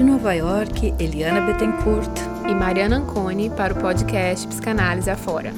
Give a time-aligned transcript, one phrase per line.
[0.00, 2.10] De Nova York, Eliana Bettencourt
[2.48, 5.52] e Mariana Anconi para o podcast Psicanálise Afora.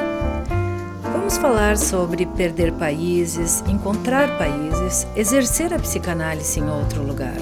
[1.00, 7.36] Vamos falar sobre perder países, encontrar países, exercer a psicanálise em outro lugar.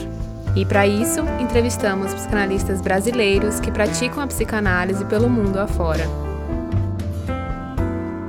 [0.55, 6.05] E para isso, entrevistamos psicanalistas brasileiros que praticam a psicanálise pelo mundo afora.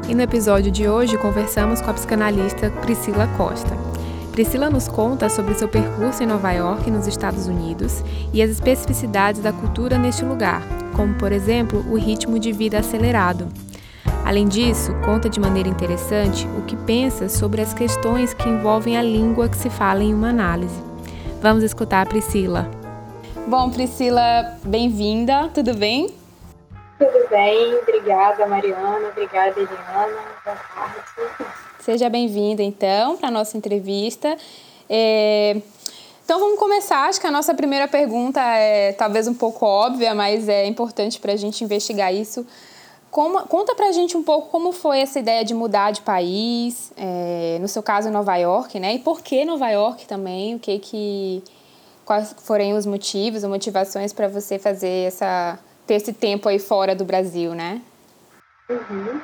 [0.08, 3.91] E no episódio de hoje conversamos com a psicanalista Priscila Costa.
[4.42, 9.40] Priscila nos conta sobre seu percurso em Nova York, nos Estados Unidos, e as especificidades
[9.40, 10.63] da cultura neste lugar,
[10.95, 13.48] como, por exemplo, o ritmo de vida acelerado.
[14.26, 19.04] Além disso, conta de maneira interessante o que pensa sobre as questões que envolvem a
[19.04, 20.82] língua que se fala em uma análise.
[21.40, 22.68] Vamos escutar a Priscila.
[23.46, 26.16] Bom, Priscila, bem-vinda, tudo bem?
[26.98, 31.60] Tudo bem, obrigada Mariana, obrigada Eliana, boa tarde.
[31.81, 34.38] Seja bem-vinda, então, para a nossa entrevista.
[34.88, 35.59] É...
[36.23, 37.09] Então, vamos começar.
[37.09, 41.34] Acho que a nossa primeira pergunta é talvez um pouco óbvia, mas é importante para
[41.34, 42.46] a gente investigar isso.
[43.09, 46.93] Como, conta para a gente um pouco como foi essa ideia de mudar de país,
[46.96, 48.93] é, no seu caso Nova York, né?
[48.93, 50.55] E por que Nova York também?
[50.55, 51.43] O que que
[52.05, 56.96] quais foram os motivos ou motivações para você fazer essa ter esse tempo aí fora
[56.96, 57.82] do Brasil, né?
[58.70, 59.20] Uhum.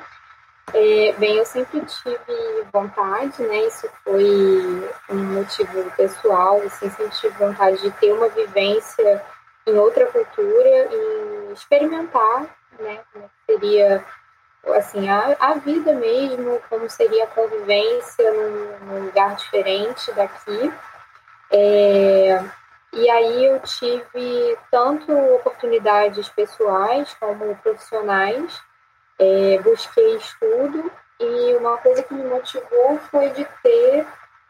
[0.74, 3.60] É, bem, eu sempre tive vontade, né?
[3.68, 9.24] Isso foi um motivo pessoal, assim, sempre tive vontade de ter uma vivência
[9.66, 12.48] em outra cultura e experimentar,
[12.80, 13.00] né?
[13.14, 14.06] Como seria,
[14.76, 20.74] assim, a, a vida mesmo, como seria a convivência num, num lugar diferente daqui.
[21.50, 22.44] É,
[22.92, 28.67] e aí eu tive tanto oportunidades pessoais como profissionais
[29.20, 34.06] é, busquei estudo e uma coisa que me motivou foi de ter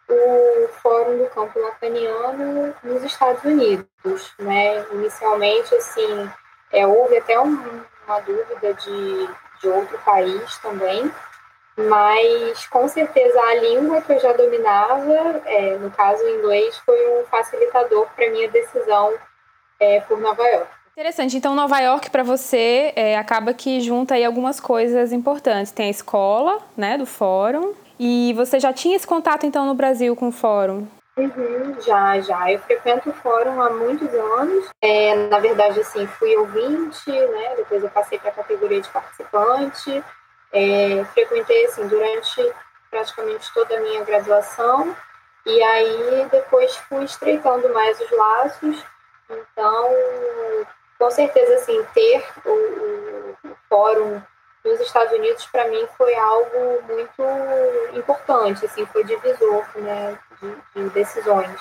[0.09, 4.85] o Fórum do Campo Lacaniano nos Estados Unidos, né?
[4.91, 6.29] Inicialmente, assim,
[6.71, 9.29] é, houve até um, uma dúvida de,
[9.61, 11.11] de outro país também,
[11.77, 17.19] mas com certeza a língua que eu já dominava, é, no caso o inglês, foi
[17.19, 19.13] um facilitador para minha decisão
[19.79, 20.71] é, por Nova York.
[20.97, 21.37] Interessante.
[21.37, 25.71] Então, Nova York, para você, é, acaba que junta aí algumas coisas importantes.
[25.71, 27.75] Tem a escola, né, do fórum.
[27.99, 30.87] E você já tinha esse contato, então, no Brasil com o fórum?
[31.15, 32.51] Uhum, já, já.
[32.51, 34.71] Eu frequento o fórum há muitos anos.
[34.81, 37.53] É, na verdade, assim, fui ouvinte, né?
[37.57, 40.03] Depois eu passei para a categoria de participante.
[40.51, 42.41] É, frequentei, assim, durante
[42.89, 44.95] praticamente toda a minha graduação.
[45.45, 48.83] E aí, depois fui estreitando mais os laços.
[49.29, 49.85] Então,
[50.97, 54.21] com certeza, assim, ter o, o, o fórum
[54.63, 60.89] nos Estados Unidos, para mim, foi algo muito importante, assim, foi divisor né, de, de
[60.89, 61.59] decisões.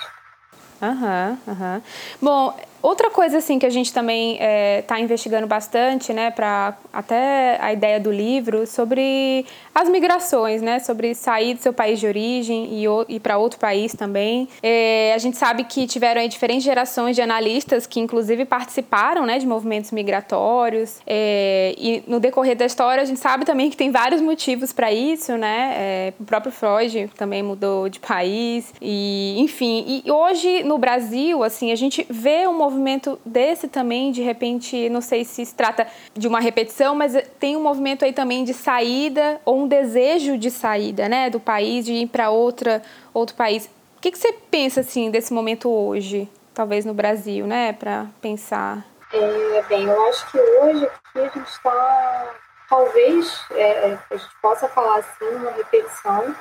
[0.81, 1.75] Aham, uhum, aham.
[1.75, 1.81] Uhum.
[2.21, 6.77] Bom, Outra coisa assim que a gente também está é, tá investigando bastante, né, para
[6.93, 12.07] até a ideia do livro sobre as migrações, né, sobre sair do seu país de
[12.07, 14.47] origem e ir para outro país também.
[14.61, 19.39] É, a gente sabe que tiveram aí diferentes gerações de analistas que inclusive participaram, né,
[19.39, 20.99] de movimentos migratórios.
[21.05, 24.91] É, e no decorrer da história a gente sabe também que tem vários motivos para
[24.91, 25.73] isso, né.
[25.75, 30.03] É, o próprio Freud também mudou de país e, enfim.
[30.05, 34.99] E hoje no Brasil, assim, a gente vê um movimento desse também, de repente, não
[34.99, 39.39] sei se se trata de uma repetição, mas tem um movimento aí também de saída
[39.45, 42.81] ou um desejo de saída, né, do país, de ir para outra
[43.13, 43.65] outro país.
[43.97, 48.85] O que, que você pensa assim desse momento hoje, talvez no Brasil, né, para pensar?
[49.13, 52.33] É, bem, eu acho que hoje aqui a gente está,
[52.69, 56.35] talvez é, a gente possa falar assim, uma repetição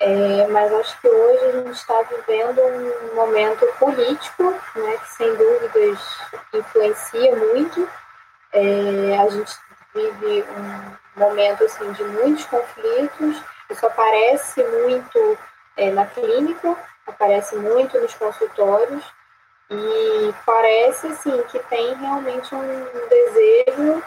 [0.00, 5.34] é, mas acho que hoje a gente está vivendo um momento político, né, que sem
[5.34, 5.98] dúvidas
[6.54, 7.88] influencia muito.
[8.52, 9.52] É, a gente
[9.92, 13.42] vive um momento assim de muitos conflitos.
[13.68, 15.38] Isso aparece muito
[15.76, 16.76] é, na clínica,
[17.06, 19.04] aparece muito nos consultórios
[19.68, 24.02] e parece assim que tem realmente um desejo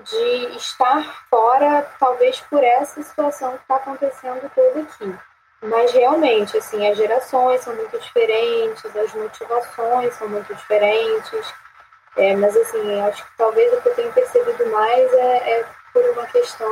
[0.00, 5.16] de estar fora, talvez por essa situação que está acontecendo toda aqui.
[5.62, 11.54] Mas realmente, assim, as gerações são muito diferentes, as motivações são muito diferentes.
[12.16, 16.02] É, mas assim, acho que talvez o que eu tenho percebido mais é, é por
[16.10, 16.68] uma questão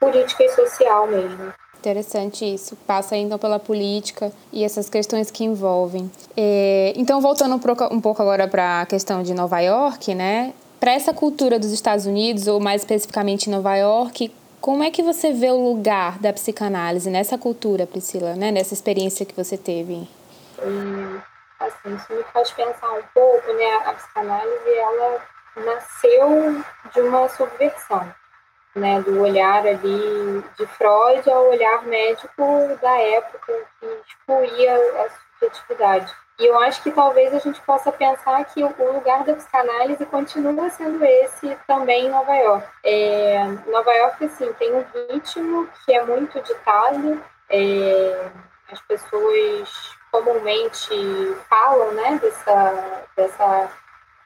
[0.00, 1.52] política e social mesmo.
[1.78, 2.74] Interessante isso.
[2.86, 6.10] Passa então pela política e essas questões que envolvem.
[6.36, 10.52] É, então, voltando um pouco agora para a questão de Nova York, né?
[10.80, 15.32] Para essa cultura dos Estados Unidos, ou mais especificamente Nova York, como é que você
[15.32, 18.50] vê o lugar da psicanálise nessa cultura, Priscila, né?
[18.50, 20.08] nessa experiência que você teve?
[20.62, 21.20] Hum,
[21.58, 23.74] Assim, isso me faz pensar um pouco, né?
[23.86, 25.22] A psicanálise, ela
[25.56, 26.62] nasceu
[26.92, 28.14] de uma subversão,
[28.74, 29.00] né?
[29.00, 35.08] Do olhar ali de Freud ao olhar médico da época que excluía a
[35.40, 36.14] subjetividade.
[36.38, 40.68] E eu acho que talvez a gente possa pensar que o lugar da psicanálise continua
[40.68, 42.66] sendo esse também em Nova York.
[42.84, 48.28] É, Nova York, assim, tem um ritmo que é muito ditado, é,
[48.70, 50.90] as pessoas comumente
[51.48, 53.70] falam, né, dessa, dessa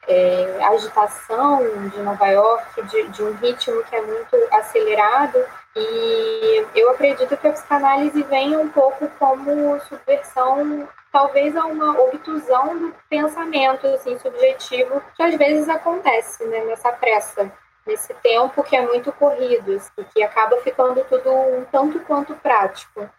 [0.07, 6.89] é, agitação de Nova York, de, de um ritmo que é muito acelerado, e eu
[6.91, 13.87] acredito que a psicanálise venha um pouco como subversão talvez a uma obtusão do pensamento
[13.87, 17.51] assim subjetivo que às vezes acontece né, nessa pressa
[17.85, 23.09] nesse tempo que é muito corrido assim, que acaba ficando tudo um tanto quanto prático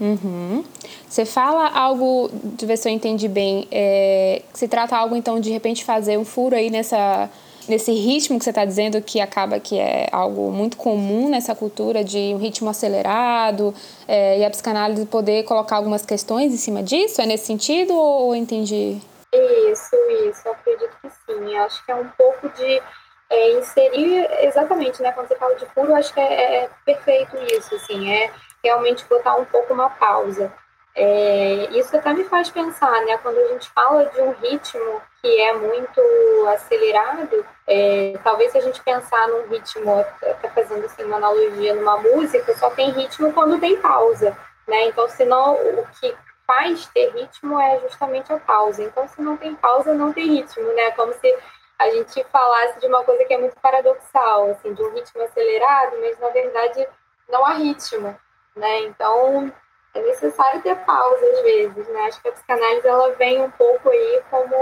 [0.00, 0.64] Uhum.
[1.08, 5.50] Você fala algo, de ver se eu entendi bem, é, se trata algo então de
[5.50, 7.30] repente fazer um furo aí nessa
[7.68, 12.04] nesse ritmo que você está dizendo que acaba que é algo muito comum nessa cultura
[12.04, 13.74] de um ritmo acelerado
[14.06, 17.20] é, e a psicanálise poder colocar algumas questões em cima disso?
[17.20, 19.00] É nesse sentido ou, ou entendi?
[19.32, 19.96] Isso,
[20.28, 21.54] isso, acredito que sim.
[21.54, 22.82] Eu acho que é um pouco de
[23.28, 25.12] é, inserir exatamente, né?
[25.12, 28.30] Quando você fala de furo, eu acho que é, é perfeito isso, assim, é
[28.62, 30.52] realmente botar um pouco uma pausa.
[30.94, 33.18] É, isso até me faz pensar, né?
[33.18, 36.00] Quando a gente fala de um ritmo que é muito
[36.48, 41.96] acelerado, é, talvez se a gente pensar num ritmo, até fazendo assim, uma analogia numa
[41.96, 44.36] música, só tem ritmo quando tem pausa,
[44.68, 44.84] né?
[44.84, 46.14] Então, senão o que
[46.46, 48.84] faz ter ritmo é justamente a pausa.
[48.84, 50.92] Então, se não tem pausa, não tem ritmo, né?
[50.92, 51.36] Como se
[51.76, 55.96] a gente falasse de uma coisa que é muito paradoxal, assim, de um ritmo acelerado,
[56.00, 56.86] mas na verdade
[57.28, 58.16] não há ritmo,
[58.54, 58.78] né?
[58.82, 59.52] Então,
[59.96, 62.00] é necessário ter pausa às vezes, né?
[62.02, 64.56] Acho que a psicanálise ela vem um pouco aí como,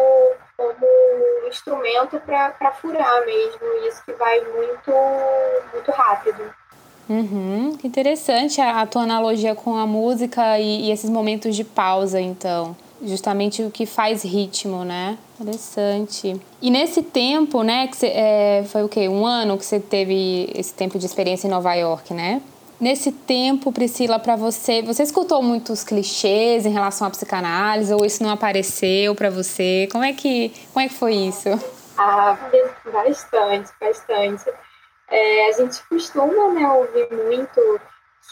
[0.56, 4.92] como um instrumento para furar mesmo, isso que vai muito,
[5.72, 6.54] muito rápido.
[7.08, 12.20] Uhum, interessante a, a, tua analogia com a música e, e, esses momentos de pausa,
[12.20, 12.74] então.
[13.02, 15.18] Justamente o que faz ritmo, né?
[15.38, 16.40] Interessante.
[16.62, 19.08] E nesse tempo, né, que cê, é, foi o quê?
[19.08, 22.40] Um ano que você teve esse tempo de experiência em Nova York, né?
[22.84, 28.22] Nesse tempo, Priscila, para você, você escutou muitos clichês em relação à psicanálise ou isso
[28.22, 29.88] não apareceu para você?
[29.90, 31.48] Como é que, como é que foi isso?
[31.96, 32.36] Ah,
[32.92, 34.44] bastante, bastante.
[35.08, 37.80] É, a gente costuma né, ouvir muito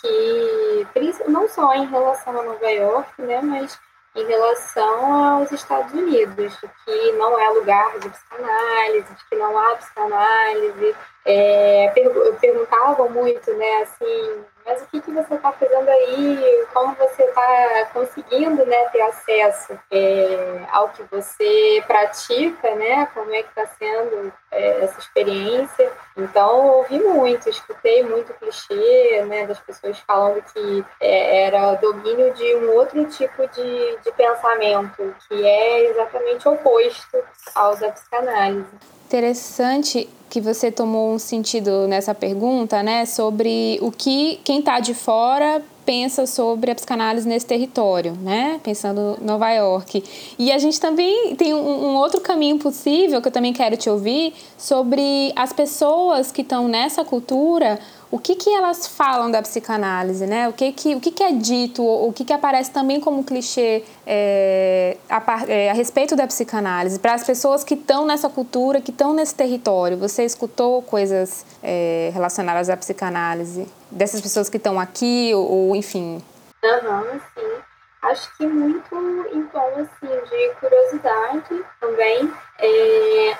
[0.03, 0.87] que,
[1.29, 3.79] não só em relação a Nova York, né, mas
[4.15, 9.59] em relação aos Estados Unidos, de que não é lugar de psicanálise, de que não
[9.59, 10.95] há psicanálise.
[11.25, 11.93] É,
[12.41, 16.67] perguntavam muito, né, assim, mas o que, que você está fazendo aí?
[16.73, 23.07] Como você está conseguindo né, ter acesso é, ao que você pratica, né?
[23.13, 25.91] Como é que está sendo é, essa experiência?
[26.17, 29.47] Então, ouvi muito, escutei muito clichê, né?
[29.47, 35.45] Das pessoas falando que é, era domínio de um outro tipo de, de pensamento, que
[35.45, 37.19] é exatamente oposto
[37.55, 39.02] ao da psicanálise.
[39.13, 44.95] Interessante que você tomou um sentido nessa pergunta, né, sobre o que quem está de
[44.95, 48.59] fora pensa sobre a psicanálise nesse território, né?
[48.63, 50.03] Pensando Nova York.
[50.39, 53.91] E a gente também tem um, um, outro caminho possível que eu também quero te
[53.91, 57.79] ouvir sobre as pessoas que estão nessa cultura,
[58.13, 60.47] o que, que elas falam da psicanálise, né?
[60.47, 63.83] O que, que, o que, que é dito, o que, que aparece também como clichê
[64.07, 68.91] é, a, é, a, respeito da psicanálise, para as pessoas que estão nessa cultura, que
[68.91, 69.97] estão nesse território.
[69.97, 76.23] Você escutou coisas é, relacionadas à psicanálise dessas pessoas que estão aqui, ou, ou enfim?
[76.63, 77.63] Aham, sim.
[78.03, 78.95] Acho que muito
[79.33, 82.31] em tom assim, de curiosidade também.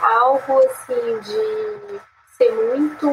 [0.01, 2.01] Algo assim de
[2.43, 3.09] ser muito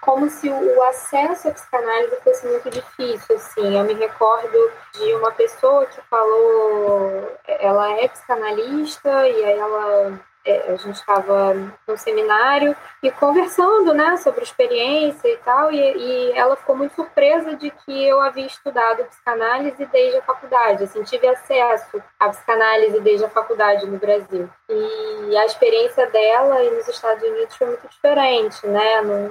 [0.00, 3.76] como se o acesso à psicanálise fosse muito difícil, assim.
[3.76, 10.72] Eu me recordo de uma pessoa que falou, ela é psicanalista e aí ela é,
[10.72, 11.54] a gente estava
[11.86, 17.56] no seminário e conversando, né, sobre experiência e tal, e, e, ela ficou muito surpresa
[17.56, 23.24] de que eu havia estudado psicanálise desde a faculdade, assim, tive acesso à psicanálise desde
[23.24, 24.48] a faculdade no Brasil.
[24.68, 29.28] E a experiência dela e nos Estados Unidos foi muito diferente, né, não,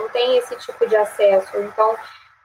[0.00, 1.56] não tem esse tipo de acesso.
[1.58, 1.94] Então,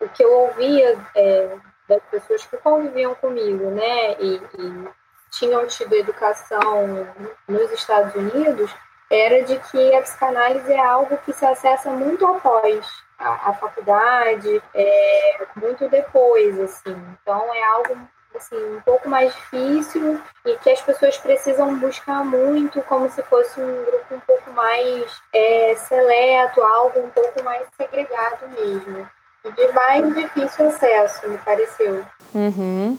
[0.01, 1.55] o que eu ouvia é,
[1.87, 5.00] das pessoas que conviviam comigo, né, e, e
[5.31, 7.07] tinham tido educação
[7.47, 8.71] nos Estados Unidos
[9.09, 12.85] era de que a psicanálise é algo que se acessa muito após
[13.19, 16.95] a, a faculdade, é, muito depois, assim.
[17.21, 17.97] Então é algo
[18.33, 23.59] assim, um pouco mais difícil e que as pessoas precisam buscar muito, como se fosse
[23.59, 29.09] um grupo um pouco mais é, seleto, algo um pouco mais segregado mesmo.
[29.43, 32.05] E de mais difícil acesso, me pareceu.
[32.33, 32.97] Uhum.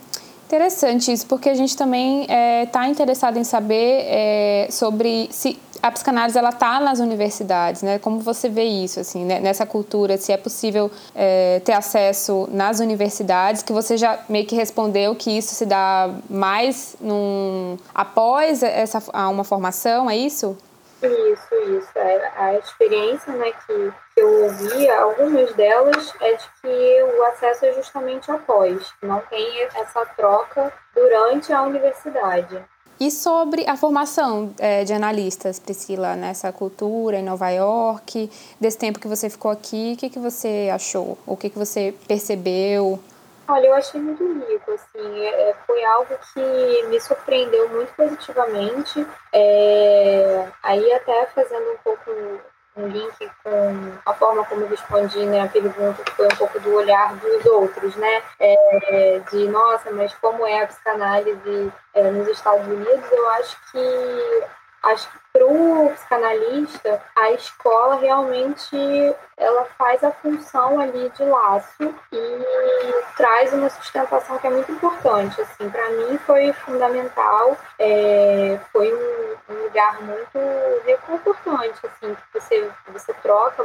[0.52, 5.59] Interessante isso, porque a gente também está é, tá interessado em saber é, sobre se
[5.82, 7.99] a psicanálise ela está nas universidades, né?
[7.99, 9.40] Como você vê isso, assim, né?
[9.40, 14.54] nessa cultura, se é possível é, ter acesso nas universidades, que você já meio que
[14.54, 20.54] respondeu que isso se dá mais num, após essa, uma formação, é isso?
[21.02, 21.88] Isso, isso.
[21.97, 27.66] É, a experiência né, que, que eu ouvi, algumas delas, é de que o acesso
[27.66, 32.62] é justamente após, não tem essa troca durante a universidade.
[33.00, 39.00] E sobre a formação é, de analistas, Priscila, nessa cultura em Nova York, desse tempo
[39.00, 41.19] que você ficou aqui, o que, que você achou?
[41.26, 43.02] O que, que você percebeu?
[43.49, 49.04] Olha, eu achei muito rico, assim, é, é foi algo que me surpreendeu muito positivamente.
[49.33, 52.11] É, aí até fazendo um pouco
[52.76, 56.59] um link com a forma como eu respondi né, a pergunta, que foi um pouco
[56.61, 58.23] do olhar dos outros, né?
[58.41, 63.12] É, de, nossa, mas como é a psicanálise é, nos Estados Unidos?
[63.12, 64.45] Eu acho que
[64.83, 68.76] acho que para o psicanalista a escola realmente
[69.37, 75.41] ela faz a função ali de laço e traz uma sustentação que é muito importante
[75.41, 80.38] assim para mim foi fundamental é, foi um, um, lugar muito
[80.85, 81.81] reconfortante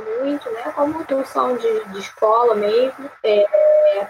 [0.01, 0.71] muito né?
[0.75, 3.09] Como função de, de escola mesmo.
[3.23, 3.45] É,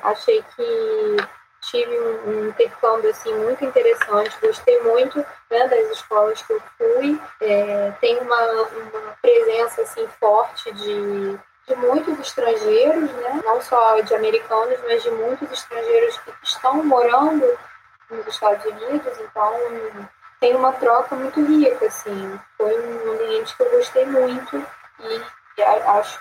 [0.03, 1.17] achei que
[1.61, 7.19] tive um, um, intercâmbio assim muito interessante, gostei muito né, das escolas que eu fui,
[7.41, 14.15] é, tem uma, uma presença assim forte de, de muitos estrangeiros, né, não só de
[14.15, 17.45] americanos, mas de muitos estrangeiros que estão morando
[18.09, 19.53] nos Estados Unidos, então
[20.39, 24.65] tem uma troca muito rica, assim, foi um ambiente que eu gostei muito
[24.99, 25.21] e
[25.63, 26.19] acho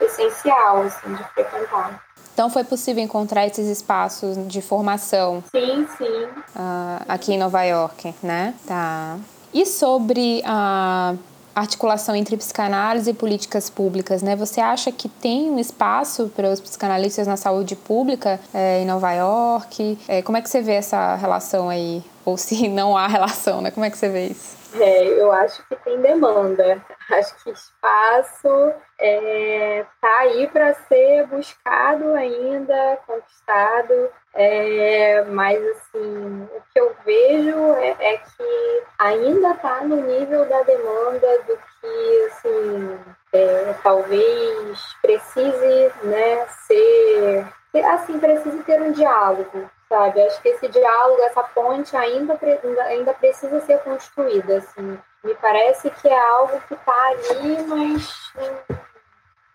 [0.00, 2.02] essencial assim, de frequentar.
[2.32, 5.42] Então foi possível encontrar esses espaços de formação?
[5.52, 6.24] Sim, sim.
[6.56, 8.54] Uh, aqui em Nova York, né?
[8.66, 9.16] Tá.
[9.52, 11.14] E sobre a
[11.54, 14.34] articulação entre psicanálise e políticas públicas, né?
[14.34, 19.12] Você acha que tem um espaço para os psicanalistas na saúde pública é, em Nova
[19.12, 19.96] York?
[20.08, 22.02] É, como é que você vê essa relação aí?
[22.24, 23.70] Ou se não há relação, né?
[23.70, 24.56] Como é que você vê isso?
[24.80, 26.84] É, eu acho que tem demanda.
[27.10, 34.10] Acho que espaço está é, tá aí para ser buscado ainda, conquistado.
[34.34, 40.62] É, mas assim, o que eu vejo é, é que ainda está no nível da
[40.62, 42.98] demanda do que assim,
[43.32, 47.46] é, talvez precise né, ser
[47.82, 50.22] assim, precise ter um diálogo sabe?
[50.22, 52.38] Acho que esse diálogo, essa ponte ainda,
[52.86, 54.98] ainda precisa ser construída, assim.
[55.22, 58.32] Me parece que é algo que está ali, mas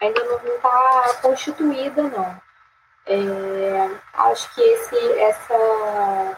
[0.01, 2.41] ainda não está constituída, não.
[3.05, 6.37] É, acho que esse, essa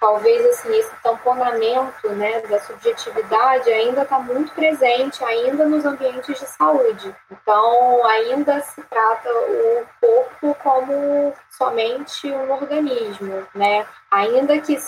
[0.00, 6.46] talvez assim esse tamponamento né, da subjetividade ainda está muito presente ainda nos ambientes de
[6.46, 7.14] saúde.
[7.30, 13.86] Então ainda se trata o corpo como somente um organismo, né?
[14.10, 14.78] Ainda que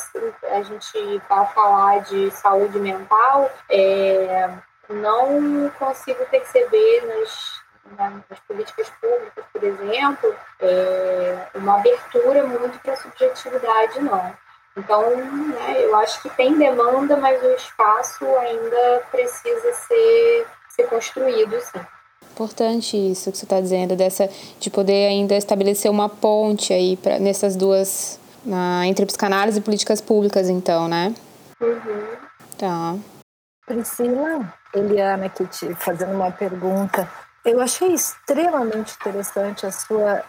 [0.51, 4.51] a gente vá falar de saúde mental, é,
[4.89, 7.59] não consigo perceber nas
[7.97, 14.37] nas políticas públicas, por exemplo, é, uma abertura muito para a subjetividade, não.
[14.79, 21.61] Então, né, eu acho que tem demanda, mas o espaço ainda precisa ser, ser construído,
[21.61, 21.81] sim.
[22.33, 24.31] Importante isso que você está dizendo, dessa,
[24.61, 30.01] de poder ainda estabelecer uma ponte aí pra, nessas duas, na, entre psicanálise e políticas
[30.01, 31.13] públicas, então, né?
[31.61, 32.17] Uhum.
[32.57, 32.97] Tá.
[33.67, 37.11] Priscila, Eliana aqui te fazendo uma pergunta.
[37.49, 40.23] Eu achei extremamente interessante a sua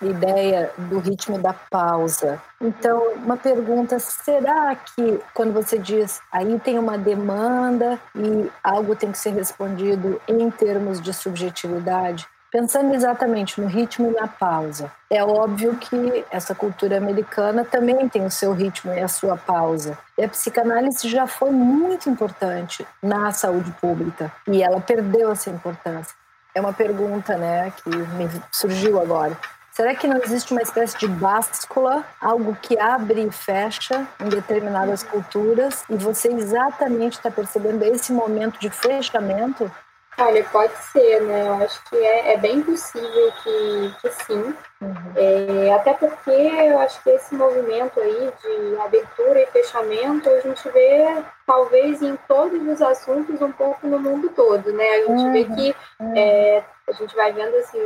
[0.00, 2.40] ideia do ritmo da pausa.
[2.60, 9.10] Então, uma pergunta: será que quando você diz aí tem uma demanda e algo tem
[9.10, 12.28] que ser respondido em termos de subjetividade?
[12.52, 18.24] Pensando exatamente no ritmo e na pausa, é óbvio que essa cultura americana também tem
[18.24, 19.98] o seu ritmo e a sua pausa.
[20.16, 26.14] E a psicanálise já foi muito importante na saúde pública e ela perdeu essa importância
[26.54, 29.36] é uma pergunta, né, que me surgiu agora.
[29.72, 35.02] Será que não existe uma espécie de báscula, algo que abre e fecha em determinadas
[35.02, 39.70] culturas e você exatamente está percebendo esse momento de fechamento?
[40.18, 41.48] Olha, pode ser, né?
[41.48, 44.54] Eu acho que é, é bem possível que, que sim.
[44.82, 45.12] Uhum.
[45.16, 50.68] É, até porque eu acho que esse movimento aí de abertura e fechamento a gente
[50.68, 54.88] vê talvez em todos os assuntos um pouco no mundo todo, né?
[54.88, 55.32] A gente uhum.
[55.32, 56.16] vê que uhum.
[56.16, 57.78] é, a gente vai vendo assim,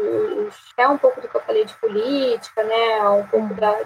[0.78, 3.08] é um pouco do que eu falei de política, né?
[3.08, 3.54] Um pouco uhum.
[3.54, 3.80] da,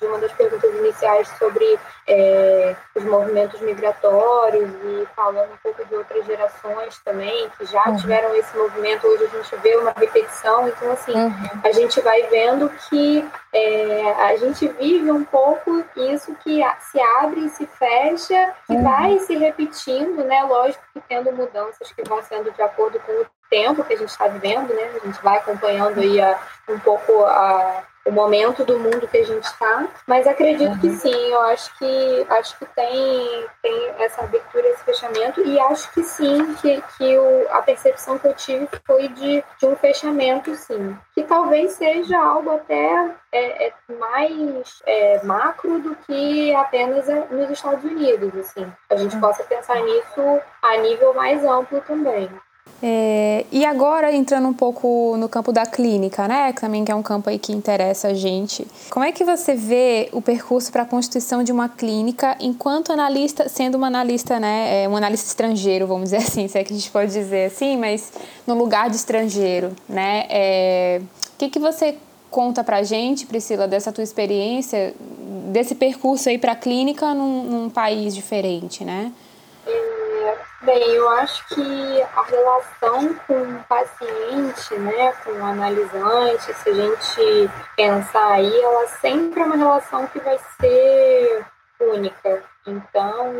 [0.00, 5.94] de uma das perguntas iniciais sobre é, os movimentos migratórios e falando um pouco de
[5.94, 7.96] outras gerações também que já uhum.
[7.96, 9.06] tiveram esse movimento.
[9.06, 11.60] Hoje a gente vê uma repetição, então assim uhum.
[11.62, 17.44] a gente vai vendo que é, a gente vive um pouco isso que se abre
[17.44, 18.82] e se fecha, que uhum.
[18.82, 20.42] vai se repetindo, né?
[20.42, 24.10] Lógico que tendo mudanças que vão sendo de acordo com o tempo que a gente
[24.10, 24.90] está vivendo, né?
[25.02, 26.38] A gente vai acompanhando aí a,
[26.68, 30.78] um pouco a, o momento do mundo que a gente está, mas acredito uhum.
[30.78, 35.92] que sim, eu acho que acho que tem, tem essa abertura, esse fechamento, e acho
[35.92, 40.54] que sim, que, que o, a percepção que eu tive foi de, de um fechamento,
[40.56, 40.96] sim.
[41.14, 47.84] Que talvez seja algo até é, é mais é, macro do que apenas nos Estados
[47.84, 48.70] Unidos, assim.
[48.90, 49.20] A gente uhum.
[49.20, 52.28] possa pensar nisso a nível mais amplo também.
[52.84, 57.02] É, e agora entrando um pouco no campo da clínica, né, que também é um
[57.02, 58.66] campo aí que interessa a gente.
[58.90, 63.48] Como é que você vê o percurso para a constituição de uma clínica enquanto analista,
[63.48, 66.76] sendo uma analista, né, é, um analista estrangeiro, vamos dizer assim, se é que a
[66.76, 68.12] gente pode dizer assim, mas
[68.44, 70.26] no lugar de estrangeiro, né?
[70.28, 71.00] É,
[71.34, 71.96] o que que você
[72.30, 74.94] conta para a gente, Priscila, dessa tua experiência,
[75.52, 79.12] desse percurso aí para a clínica num, num país diferente, né?
[80.62, 86.72] Bem, eu acho que a relação com o paciente, né, com o analisante, se a
[86.72, 91.44] gente pensar aí, ela sempre é uma relação que vai ser
[91.80, 92.42] única.
[92.66, 93.34] Então,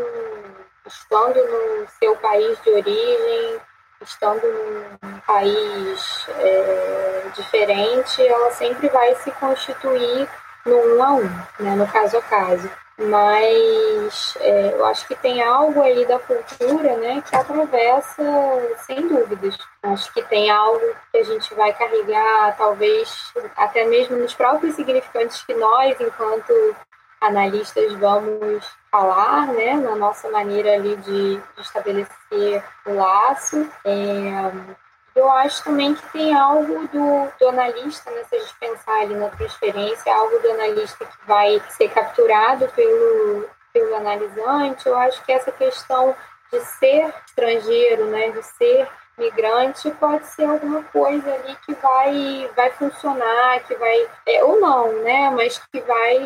[0.84, 3.60] estando no seu país de origem,
[4.00, 10.28] estando num país é, diferente, ela sempre vai se constituir
[10.66, 11.28] no um a um,
[11.60, 12.68] né, no caso a caso
[12.98, 18.22] mas é, eu acho que tem algo aí da cultura, né, que atravessa
[18.86, 19.58] sem dúvidas.
[19.82, 25.42] Acho que tem algo que a gente vai carregar, talvez até mesmo nos próprios significantes
[25.42, 26.52] que nós, enquanto
[27.20, 33.68] analistas, vamos falar, né, na nossa maneira ali de, estabelecer o laço.
[33.84, 34.52] É,
[35.14, 39.14] eu acho também que tem algo do, do analista, né, se a gente pensar ali
[39.14, 44.86] na transferência, algo do analista que vai ser capturado pelo, pelo analisante.
[44.86, 46.14] Eu acho que essa questão
[46.50, 52.70] de ser estrangeiro, né, de ser migrante pode ser alguma coisa ali que vai vai
[52.70, 56.18] funcionar, que vai é, ou não, né, mas que vai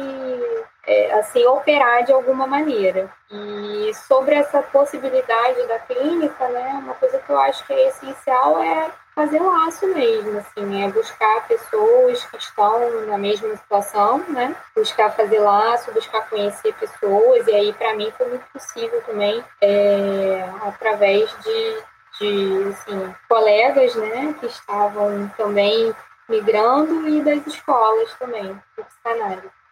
[0.86, 3.10] é, assim operar de alguma maneira.
[3.30, 8.62] E sobre essa possibilidade da clínica, né, uma coisa que eu acho que é essencial
[8.62, 14.54] é fazer laço mesmo, assim, é buscar pessoas que estão na mesma situação, né?
[14.76, 20.46] Buscar fazer laço, buscar conhecer pessoas, e aí para mim foi muito possível também é,
[20.66, 21.82] através de,
[22.20, 25.94] de assim, colegas, né, que estavam também
[26.28, 29.65] migrando e das escolas também, de psicanálise.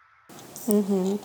[0.67, 1.19] Uhum.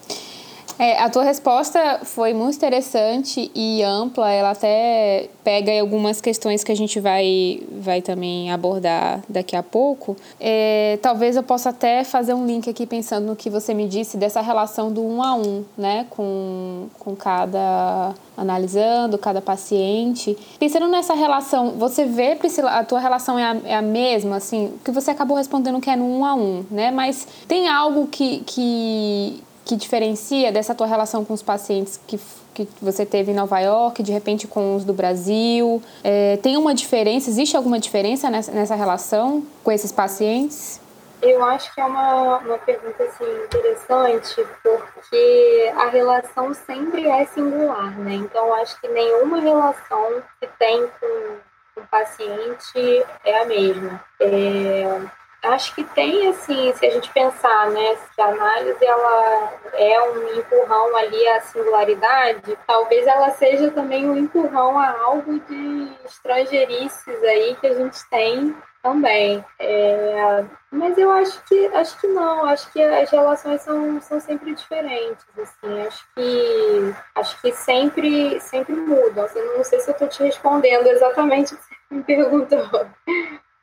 [0.81, 4.33] É, a tua resposta foi muito interessante e ampla.
[4.33, 10.17] Ela até pega algumas questões que a gente vai, vai também abordar daqui a pouco.
[10.41, 14.17] É, talvez eu possa até fazer um link aqui pensando no que você me disse
[14.17, 20.35] dessa relação do um a um, né, com, com cada analisando cada paciente.
[20.59, 24.73] Pensando nessa relação, você vê, Priscila, a tua relação é a, é a mesma, assim,
[24.83, 26.91] que você acabou respondendo que é no um a um, né?
[26.91, 32.19] Mas tem algo que, que que diferencia dessa tua relação com os pacientes que,
[32.55, 35.83] que você teve em Nova York, de repente com os do Brasil?
[36.03, 40.81] É, tem uma diferença, existe alguma diferença nessa, nessa relação com esses pacientes?
[41.23, 47.99] Eu acho que é uma, uma pergunta assim, interessante, porque a relação sempre é singular,
[47.99, 48.15] né?
[48.15, 54.03] Então, acho que nenhuma relação que tem com o paciente é a mesma.
[54.19, 55.01] É,
[55.43, 60.39] Acho que tem, assim, se a gente pensar, né, se a análise ela é um
[60.39, 67.57] empurrão ali à singularidade, talvez ela seja também um empurrão a algo de estrangeirices aí
[67.59, 69.45] que a gente tem também.
[69.59, 74.55] É, mas eu acho que acho que não, acho que as relações são, são sempre
[74.55, 79.25] diferentes, assim, acho que acho que sempre sempre mudam.
[79.25, 82.87] Assim, não sei se eu estou te respondendo exatamente o que você me perguntou.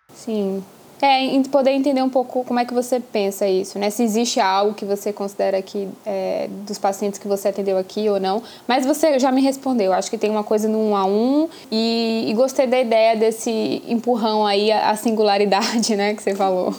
[0.10, 0.66] Sim,
[1.02, 3.90] é, poder entender um pouco como é que você pensa isso, né?
[3.90, 8.20] Se existe algo que você considera que é, dos pacientes que você atendeu aqui ou
[8.20, 8.42] não.
[8.68, 9.94] Mas você já me respondeu.
[9.94, 13.84] Acho que tem uma coisa no um a um e, e gostei da ideia desse
[13.88, 16.16] empurrão aí à singularidade, né?
[16.16, 16.74] Que você falou.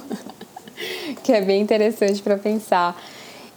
[1.22, 3.00] que é bem interessante para pensar.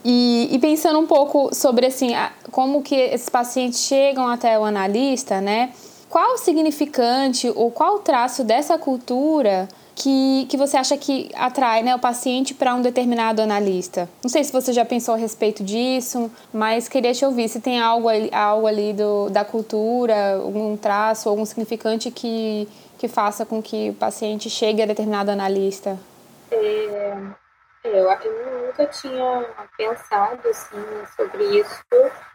[0.04, 2.10] E, e, pensando um pouco sobre assim,
[2.50, 5.70] como que esses pacientes chegam até o analista, né?
[6.08, 11.82] Qual o significante ou qual o traço dessa cultura que, que você acha que atrai
[11.82, 14.08] né, o paciente para um determinado analista?
[14.22, 17.80] Não sei se você já pensou a respeito disso, mas queria te ouvir se tem
[17.80, 23.90] algo, algo ali do, da cultura, algum traço, algum significante que, que faça com que
[23.90, 25.98] o paciente chegue a determinado analista.
[26.50, 27.16] É,
[27.84, 30.82] eu, eu nunca tinha pensado assim,
[31.16, 31.84] sobre isso,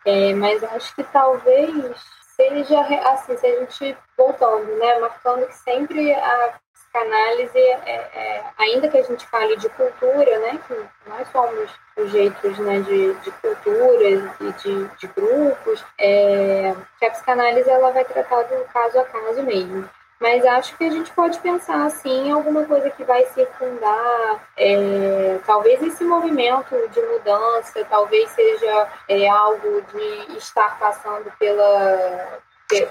[0.05, 1.95] é, mas acho que talvez
[2.35, 6.53] seja assim, se a gente voltando, né, marcando que sempre a
[6.97, 10.75] psicanálise, é, é, ainda que a gente fale de cultura, né, que
[11.07, 17.69] nós somos sujeitos né, de, de culturas e de, de grupos, é, que a psicanálise
[17.69, 19.87] ela vai tratar do caso a caso mesmo.
[20.19, 25.37] Mas acho que a gente pode pensar assim em alguma coisa que vai circundar, é,
[25.45, 32.39] talvez esse movimento de mudança, talvez seja é, algo de estar passando pela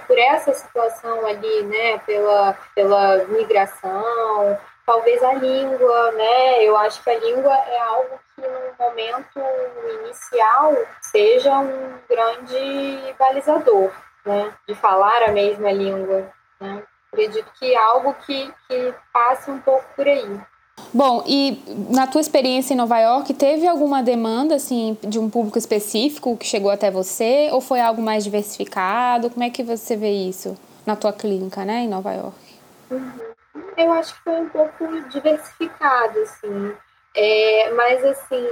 [0.07, 7.11] por essa situação ali, né, pela, pela migração, talvez a língua, né, eu acho que
[7.11, 9.41] a língua é algo que no momento
[10.01, 13.91] inicial seja um grande balizador,
[14.25, 19.61] né, de falar a mesma língua, né, acredito que é algo que, que passe um
[19.61, 20.41] pouco por aí.
[20.93, 25.59] Bom, e na tua experiência em Nova York, teve alguma demanda assim de um público
[25.59, 29.31] específico que chegou até você ou foi algo mais diversificado?
[29.31, 32.37] Como é que você vê isso na tua clínica, né, em Nova York?
[32.91, 33.27] Uhum.
[33.77, 36.73] Eu acho que foi um pouco diversificado, assim.
[37.15, 38.47] É, mas, assim,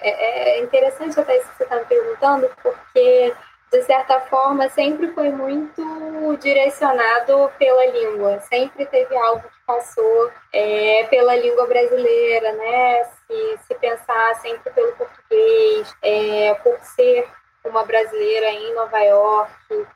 [0.00, 3.32] é, é interessante até isso que você está me perguntando, porque
[3.70, 8.40] de certa forma, sempre foi muito direcionado pela língua.
[8.40, 13.04] Sempre teve algo que passou é, pela língua brasileira, né?
[13.04, 17.28] Se, se pensar sempre pelo português, é, por ser
[17.64, 19.52] uma brasileira em Nova York.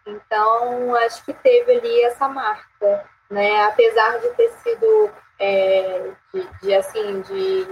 [0.07, 3.65] Então, acho que teve ali essa marca, né?
[3.65, 7.67] Apesar de ter sido é, de, de, assim de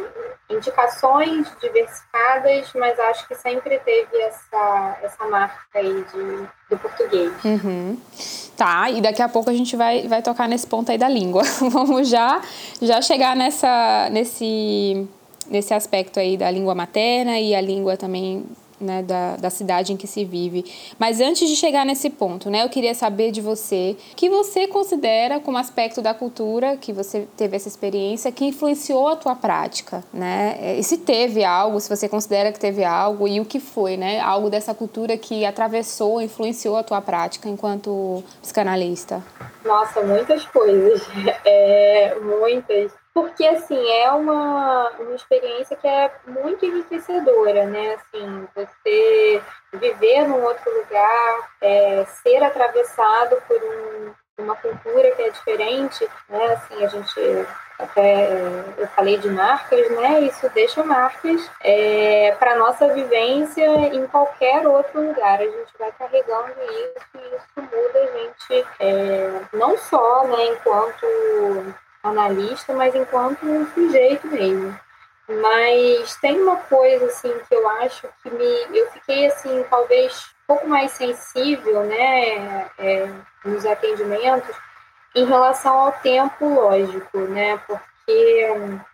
[0.51, 7.33] indicações diversificadas, mas acho que sempre teve essa, essa marca aí de, do português.
[7.45, 7.99] Uhum.
[8.57, 11.43] Tá, e daqui a pouco a gente vai, vai tocar nesse ponto aí da língua.
[11.71, 12.41] Vamos já,
[12.81, 15.09] já chegar nessa, nesse,
[15.49, 18.45] nesse aspecto aí da língua materna e a língua também
[18.83, 20.65] né, da, da cidade em que se vive.
[20.99, 24.67] Mas antes de chegar nesse ponto, né, eu queria saber de você o que você
[24.67, 30.03] considera como aspecto da cultura que você teve essa experiência que influenciou a tua prática,
[30.13, 30.77] né?
[30.79, 34.21] E se teve algo, se você considera que teve algo e o que foi, né?
[34.21, 39.23] Algo dessa cultura que atravessou, influenciou a tua prática enquanto psicanalista.
[39.65, 41.03] Nossa, muitas coisas,
[41.45, 47.95] é, muitas porque assim é uma, uma experiência que é muito enriquecedora, né?
[47.95, 55.31] Assim, você viver num outro lugar, é, ser atravessado por um, uma cultura que é
[55.31, 56.53] diferente, né?
[56.55, 57.47] Assim, a gente
[57.79, 58.29] até
[58.79, 60.21] eu falei de marcas, né?
[60.21, 65.41] Isso deixa marcas é, para nossa vivência em qualquer outro lugar.
[65.41, 70.47] A gente vai carregando isso e isso muda a gente é, não só, né?
[70.47, 74.79] Enquanto analista, mas enquanto um sujeito mesmo.
[75.29, 80.47] Mas tem uma coisa assim que eu acho que me eu fiquei assim talvez um
[80.47, 83.09] pouco mais sensível, né, é,
[83.45, 84.55] nos atendimentos
[85.15, 88.49] em relação ao tempo lógico, né, porque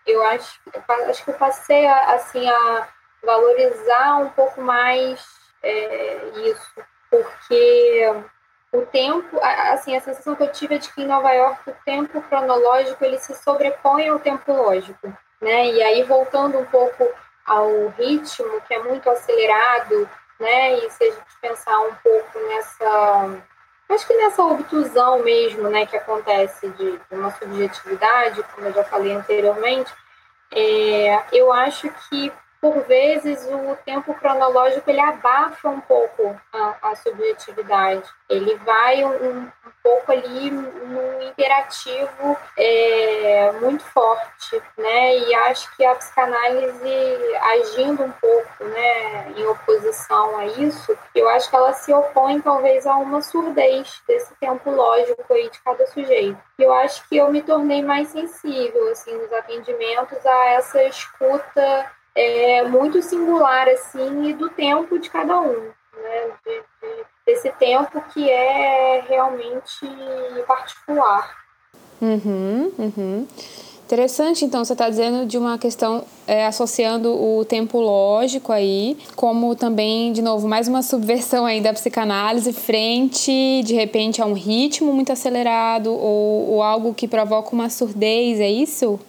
[0.06, 0.60] eu acho
[1.08, 2.88] acho que eu passei a, assim a
[3.24, 5.26] valorizar um pouco mais
[5.62, 8.14] é, isso, porque
[8.72, 11.76] o tempo, assim, a sensação que eu tive é de que em Nova York o
[11.84, 15.68] tempo cronológico ele se sobrepõe ao tempo lógico, né?
[15.68, 17.08] E aí voltando um pouco
[17.46, 20.74] ao ritmo que é muito acelerado, né?
[20.78, 23.42] E se a gente pensar um pouco nessa,
[23.88, 29.14] acho que nessa obtusão mesmo, né, que acontece de, uma subjetividade, como eu já falei
[29.14, 29.92] anteriormente,
[30.52, 36.96] é, eu acho que por vezes o tempo cronológico ele abafa um pouco a, a
[36.96, 38.08] subjetividade.
[38.28, 39.50] Ele vai um, um,
[39.82, 45.16] pouco ali num imperativo é, muito forte, né?
[45.16, 51.48] E acho que a psicanálise agindo um pouco, né, em oposição a isso, eu acho
[51.48, 56.38] que ela se opõe talvez a uma surdez desse tempo lógico aí de cada sujeito.
[56.58, 62.62] Eu acho que eu me tornei mais sensível assim nos atendimentos a essa escuta é,
[62.64, 66.30] muito singular assim e do tempo de cada um, né?
[66.44, 69.86] De, de, desse tempo que é realmente
[70.46, 71.36] particular.
[72.00, 73.26] Uhum, uhum.
[73.88, 79.56] Interessante, então, você está dizendo de uma questão é, associando o tempo lógico aí, como
[79.56, 84.92] também, de novo, mais uma subversão aí da psicanálise frente, de repente, a um ritmo
[84.92, 89.00] muito acelerado ou, ou algo que provoca uma surdez, é isso?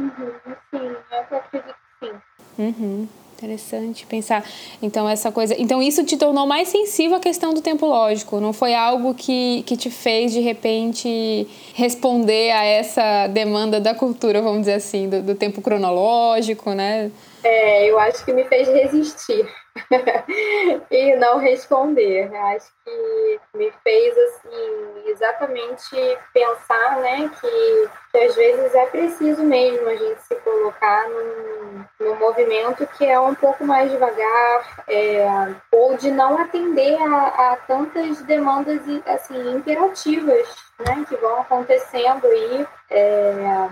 [0.00, 0.32] Uhum,
[0.68, 0.96] sim,
[1.30, 2.12] eu acredito que sim.
[2.58, 3.06] Uhum.
[3.36, 4.44] Interessante pensar.
[4.80, 5.54] Então, essa coisa.
[5.58, 8.40] Então, isso te tornou mais sensível à questão do tempo lógico.
[8.40, 14.40] Não foi algo que, que te fez, de repente, responder a essa demanda da cultura,
[14.40, 17.10] vamos dizer assim, do, do tempo cronológico, né?
[17.42, 19.46] É, eu acho que me fez resistir
[20.90, 22.34] e não responder.
[22.34, 29.88] Acho que me fez assim exatamente pensar, né, que, que às vezes é preciso mesmo
[29.88, 35.96] a gente se colocar num, num movimento que é um pouco mais devagar, é, ou
[35.96, 42.66] de não atender a, a tantas demandas assim imperativas, né, que vão acontecendo aí.
[42.90, 43.68] É,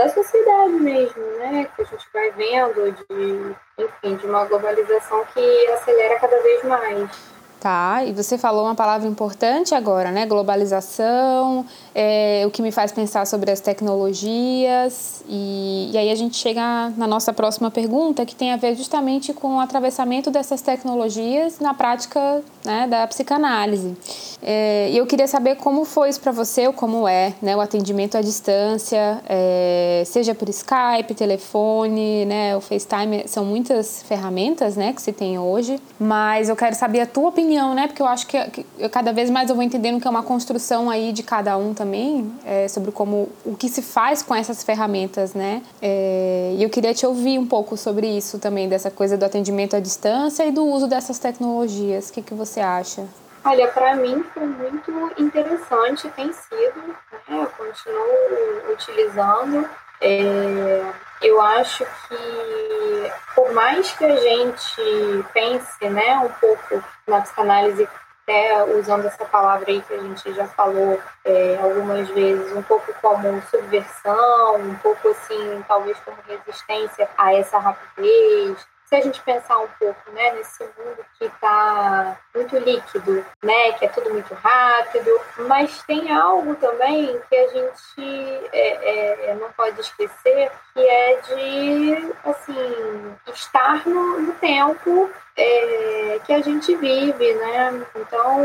[0.00, 1.68] da sociedade mesmo, né?
[1.76, 7.39] Que a gente vai vendo de, enfim, de uma globalização que acelera cada vez mais.
[7.60, 10.24] Tá, e você falou uma palavra importante agora, né?
[10.24, 15.22] Globalização, é, o que me faz pensar sobre as tecnologias.
[15.28, 19.34] E, e aí a gente chega na nossa próxima pergunta, que tem a ver justamente
[19.34, 23.94] com o atravessamento dessas tecnologias na prática né, da psicanálise.
[24.42, 27.54] É, e eu queria saber como foi isso para você, ou como é, né?
[27.54, 32.56] O atendimento à distância, é, seja por Skype, telefone, né?
[32.56, 34.94] O FaceTime, são muitas ferramentas, né?
[34.94, 35.78] Que se tem hoje.
[35.98, 37.88] Mas eu quero saber a tua opinião opinião, né?
[37.88, 40.22] Porque eu acho que, que eu, cada vez mais eu vou entendendo que é uma
[40.22, 44.62] construção aí de cada um também, é, sobre como o que se faz com essas
[44.62, 45.62] ferramentas, né?
[45.82, 49.74] É, e eu queria te ouvir um pouco sobre isso também, dessa coisa do atendimento
[49.74, 52.08] à distância e do uso dessas tecnologias.
[52.08, 53.04] O que, que você acha?
[53.44, 56.86] Olha, para mim foi muito interessante, tem sido,
[57.28, 57.40] né?
[57.42, 59.68] Eu continuo utilizando.
[60.00, 60.82] É,
[61.22, 67.88] eu acho que por mais que a gente pense né, um pouco na psicanálise,
[68.22, 72.92] até usando essa palavra aí que a gente já falou é, algumas vezes, um pouco
[73.02, 79.56] como subversão, um pouco assim, talvez como resistência a essa rapidez, se a gente pensar
[79.58, 85.08] um pouco né, nesse mundo que está muito líquido, né, que é tudo muito rápido,
[85.46, 92.14] mas tem algo também que a gente é, é, não pode esquecer, que é de
[92.24, 97.86] assim, estar no, no tempo é, que a gente vive, né?
[97.94, 98.40] Então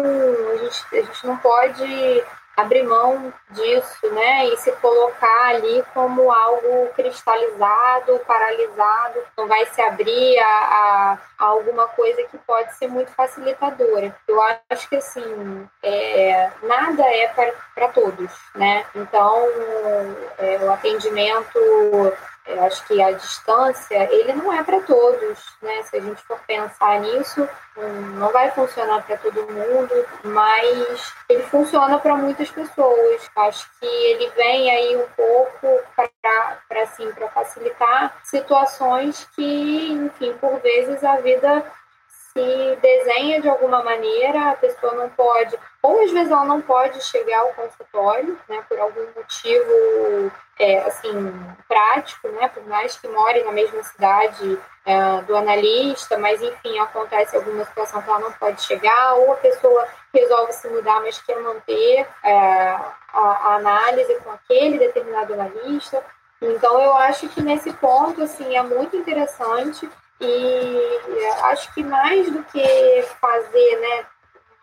[0.52, 2.24] a gente, a gente não pode
[2.56, 9.82] abrir mão disso, né, e se colocar ali como algo cristalizado, paralisado, não vai se
[9.82, 14.16] abrir a, a, a alguma coisa que pode ser muito facilitadora.
[14.28, 17.28] Eu acho que assim, é, nada é
[17.74, 18.86] para todos, né?
[18.96, 19.48] Então,
[20.38, 21.60] é, o atendimento
[22.48, 25.84] eu acho que a distância, ele não é para todos, né?
[25.84, 27.48] Se a gente for pensar nisso,
[28.18, 33.30] não vai funcionar para todo mundo, mas ele funciona para muitas pessoas.
[33.36, 40.60] Acho que ele vem aí um pouco para assim, para facilitar situações que, enfim, por
[40.60, 41.66] vezes a vida
[42.38, 47.02] se desenha de alguma maneira, a pessoa não pode, ou às vezes ela não pode
[47.02, 51.34] chegar ao consultório, né, por algum motivo, é, assim,
[51.66, 57.38] prático, né, por mais que more na mesma cidade é, do analista, mas enfim, acontece
[57.38, 61.40] alguma situação que ela não pode chegar, ou a pessoa resolve se mudar, mas quer
[61.40, 66.04] manter é, a, a análise com aquele determinado analista.
[66.42, 69.90] Então, eu acho que nesse ponto, assim, é muito interessante
[70.20, 74.06] e acho que mais do que fazer, né,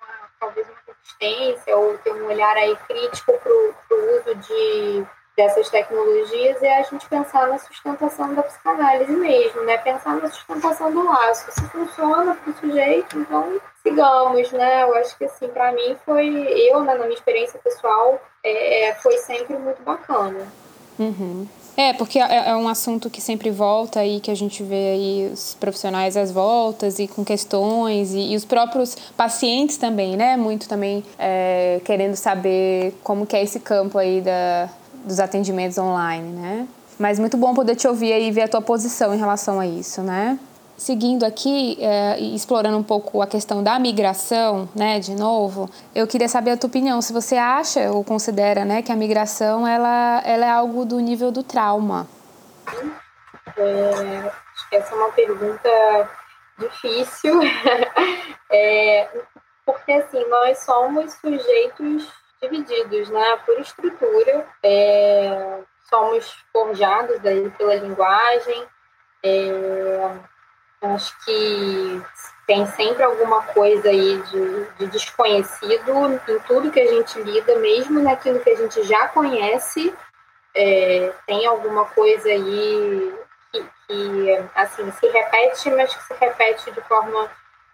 [0.00, 5.68] uma, talvez uma resistência ou ter um olhar aí crítico para o uso de, dessas
[5.68, 9.78] tecnologias, é a gente pensar na sustentação da psicanálise mesmo, né?
[9.78, 11.50] Pensar na sustentação do laço.
[11.52, 14.82] Se funciona para o sujeito, então sigamos, né?
[14.82, 16.28] Eu acho que assim, para mim foi,
[16.70, 20.46] eu, né, na minha experiência pessoal, é, foi sempre muito bacana.
[20.98, 21.48] Uhum.
[21.76, 25.30] É, porque é, é um assunto que sempre volta e que a gente vê aí
[25.32, 30.36] os profissionais às voltas e com questões e, e os próprios pacientes também, né?
[30.36, 34.68] Muito também é, querendo saber como que é esse campo aí da,
[35.04, 36.68] dos atendimentos online, né?
[36.98, 39.66] Mas muito bom poder te ouvir aí e ver a tua posição em relação a
[39.66, 40.38] isso, né?
[40.76, 46.28] Seguindo aqui é, explorando um pouco a questão da migração, né, de novo, eu queria
[46.28, 50.46] saber a tua opinião, se você acha ou considera, né, que a migração ela, ela
[50.46, 52.08] é algo do nível do trauma.
[53.56, 54.32] É,
[54.72, 56.10] essa é uma pergunta
[56.58, 57.40] difícil,
[58.50, 59.08] é,
[59.64, 62.08] porque assim, nós somos sujeitos
[62.40, 68.64] divididos, né, por estrutura, é, somos forjados daí pela linguagem.
[69.22, 70.31] É,
[70.82, 72.02] acho que
[72.46, 78.00] tem sempre alguma coisa aí de, de, desconhecido em tudo que a gente lida, mesmo
[78.00, 79.94] naquilo que a gente já conhece,
[80.54, 83.14] é, tem alguma coisa aí
[83.52, 87.30] que, que, assim, se repete, mas que se repete de forma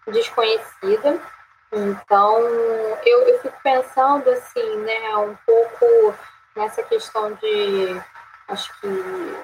[0.07, 1.21] desconhecida.
[1.73, 2.39] Então,
[3.05, 6.15] eu, eu fico pensando, assim, né, um pouco
[6.55, 8.01] nessa questão de,
[8.49, 9.37] acho que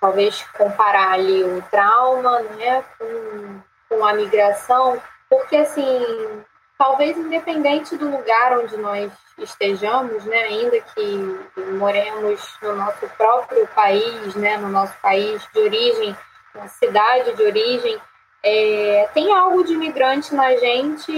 [0.00, 6.44] talvez comparar ali o trauma, né, com, com a migração, porque, assim,
[6.76, 11.40] talvez independente do lugar onde nós estejamos, né, ainda que
[11.78, 16.16] moremos no nosso próprio país, né, no nosso país de origem,
[16.54, 18.00] na cidade de origem,
[18.42, 21.12] é, tem algo de imigrante na gente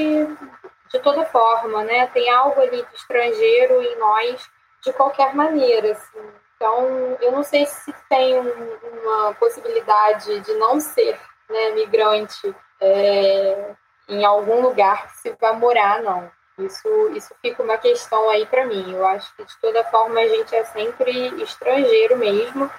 [0.90, 2.06] de toda forma, né?
[2.08, 4.50] Tem algo ali de estrangeiro em nós
[4.82, 6.20] de qualquer maneira, assim.
[6.60, 11.18] Então, eu não sei se tem um, uma possibilidade de não ser
[11.48, 13.74] né, migrante é,
[14.06, 16.30] em algum lugar que se vai morar, não.
[16.58, 18.92] Isso, isso fica uma questão aí para mim.
[18.92, 21.10] Eu acho que, de toda forma, a gente é sempre
[21.42, 22.70] estrangeiro mesmo.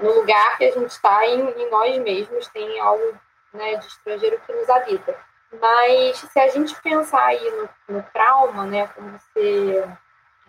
[0.00, 3.18] No lugar que a gente está, em, em nós mesmos, tem algo
[3.52, 5.12] né, de estrangeiro que nos habita.
[5.60, 9.84] Mas se a gente pensar aí no, no trauma, né, como você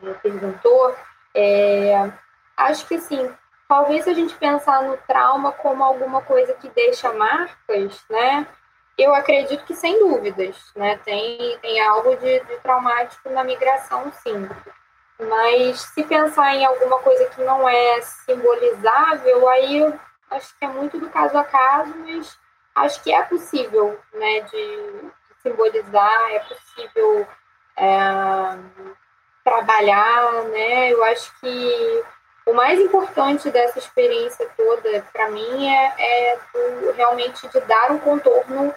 [0.03, 0.95] é, perguntou,
[1.33, 2.11] é,
[2.57, 3.31] acho que assim,
[3.67, 8.47] talvez a gente pensar no trauma como alguma coisa que deixa marcas, né,
[8.97, 14.47] eu acredito que sem dúvidas, né, tem, tem algo de, de traumático na migração, sim.
[15.19, 19.99] Mas se pensar em alguma coisa que não é simbolizável, aí eu
[20.31, 22.37] acho que é muito do caso a caso, mas
[22.75, 27.27] acho que é possível, né, de simbolizar, é possível
[27.77, 28.57] é,
[29.43, 32.03] trabalhar, né, eu acho que
[32.45, 37.97] o mais importante dessa experiência toda, para mim, é, é do, realmente de dar um
[37.97, 38.73] contorno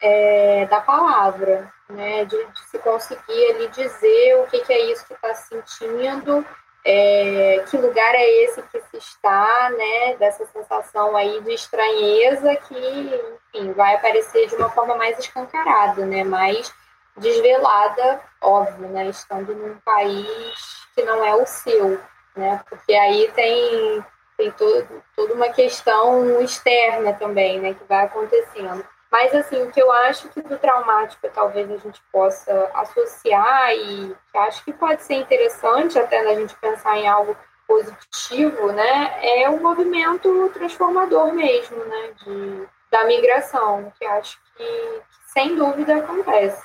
[0.00, 5.06] é, da palavra, né, de, de, se conseguir ali dizer o que, que é isso
[5.06, 6.44] que está sentindo,
[6.84, 13.34] é, que lugar é esse que se está, né, dessa sensação aí de estranheza que,
[13.54, 16.72] enfim, vai aparecer de uma forma mais escancarada, né, mais
[17.16, 22.00] desvelada, óbvio, né, estando num país que não é o seu,
[22.40, 24.04] né, porque aí tem,
[24.36, 28.84] tem todo, toda uma questão externa também, né, que vai acontecendo.
[29.12, 34.16] Mas, assim, o que eu acho que do traumático talvez a gente possa associar e
[34.34, 39.60] acho que pode ser interessante até a gente pensar em algo positivo, né, é o
[39.60, 46.62] movimento transformador mesmo, né, de, da migração, que acho que, que sem dúvida acontece.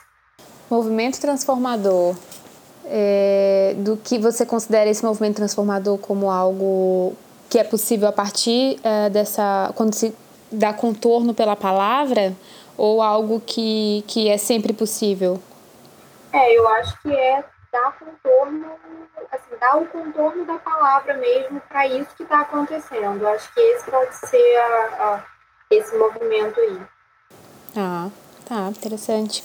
[0.70, 2.16] Movimento transformador.
[2.88, 7.16] É, do que você considera esse movimento transformador como algo
[7.50, 10.14] que é possível a partir é, dessa quando se
[10.52, 12.34] dá contorno pela palavra
[12.78, 15.42] ou algo que, que é sempre possível?
[16.32, 18.72] É, eu acho que é dar contorno,
[19.32, 23.22] assim, dar o contorno da palavra mesmo para isso que está acontecendo.
[23.22, 25.24] Eu acho que esse pode ser a, a,
[25.72, 26.82] esse movimento aí.
[27.76, 28.10] Ah,
[28.46, 29.44] tá, interessante.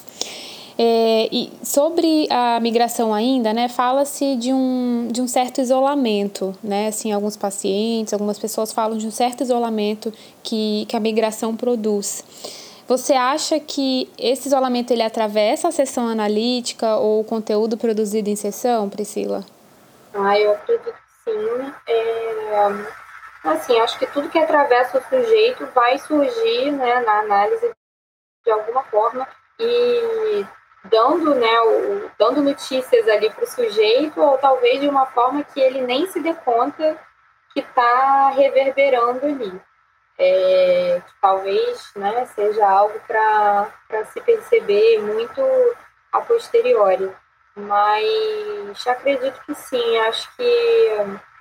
[0.82, 6.88] É, e sobre a migração ainda, né, fala-se de um, de um certo isolamento, né,
[6.88, 10.10] assim, alguns pacientes, algumas pessoas falam de um certo isolamento
[10.42, 12.24] que, que a migração produz.
[12.88, 18.36] Você acha que esse isolamento ele atravessa a sessão analítica ou o conteúdo produzido em
[18.36, 19.44] sessão, Priscila?
[20.14, 21.72] Ah, eu acredito que sim.
[21.86, 27.70] É, assim, acho que tudo que atravessa o sujeito vai surgir né, na análise
[28.46, 30.46] de alguma forma e
[30.84, 35.60] dando, né, o, dando notícias ali para o sujeito, ou talvez de uma forma que
[35.60, 36.98] ele nem se dê conta
[37.52, 39.60] que está reverberando ali.
[40.22, 43.72] É, que talvez né, seja algo para
[44.12, 45.42] se perceber muito
[46.12, 47.10] a posteriori.
[47.56, 50.88] Mas acredito que sim, acho que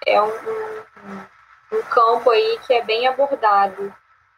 [0.06, 3.93] é um, um, um campo aí que é bem abordado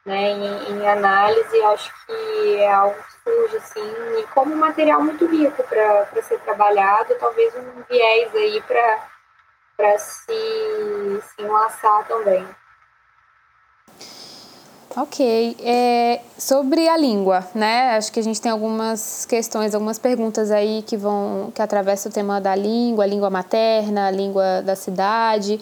[0.05, 5.01] né, em, em, análise, acho que é algo que surge assim, e como um material
[5.01, 12.47] muito rico para ser trabalhado, talvez um viés aí para se, se enlaçar também.
[14.95, 15.55] Ok.
[15.63, 17.95] É, sobre a língua, né?
[17.95, 22.13] Acho que a gente tem algumas questões, algumas perguntas aí que vão que atravessam o
[22.13, 25.61] tema da língua, a língua materna, a língua da cidade.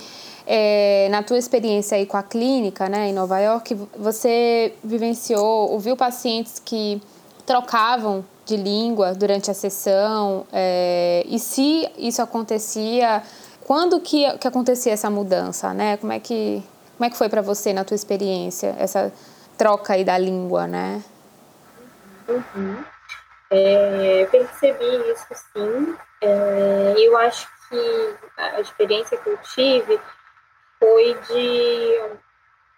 [0.52, 5.96] É, na tua experiência aí com a clínica, né, em Nova York, você vivenciou, ouviu
[5.96, 7.00] pacientes que
[7.46, 10.48] trocavam de língua durante a sessão?
[10.52, 13.22] É, e se isso acontecia,
[13.68, 15.98] quando que, que acontecia essa mudança, né?
[15.98, 16.64] Como é que,
[16.98, 19.14] como é que foi para você na tua experiência, essa
[19.56, 21.04] troca aí da língua, né?
[22.28, 22.84] Uhum.
[23.52, 25.96] É, percebi isso sim.
[26.22, 30.00] É, eu acho que a experiência que eu tive
[30.80, 32.02] foi de,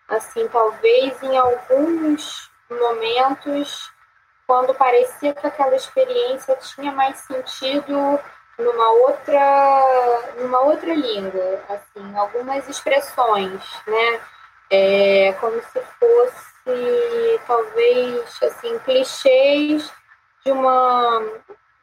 [0.09, 3.91] assim, talvez em alguns momentos,
[4.47, 8.19] quando parecia que aquela experiência tinha mais sentido
[8.57, 14.21] numa outra, numa outra língua, assim, algumas expressões, né?
[14.69, 19.91] É, como se fosse, talvez, assim, clichês
[20.45, 21.23] de uma,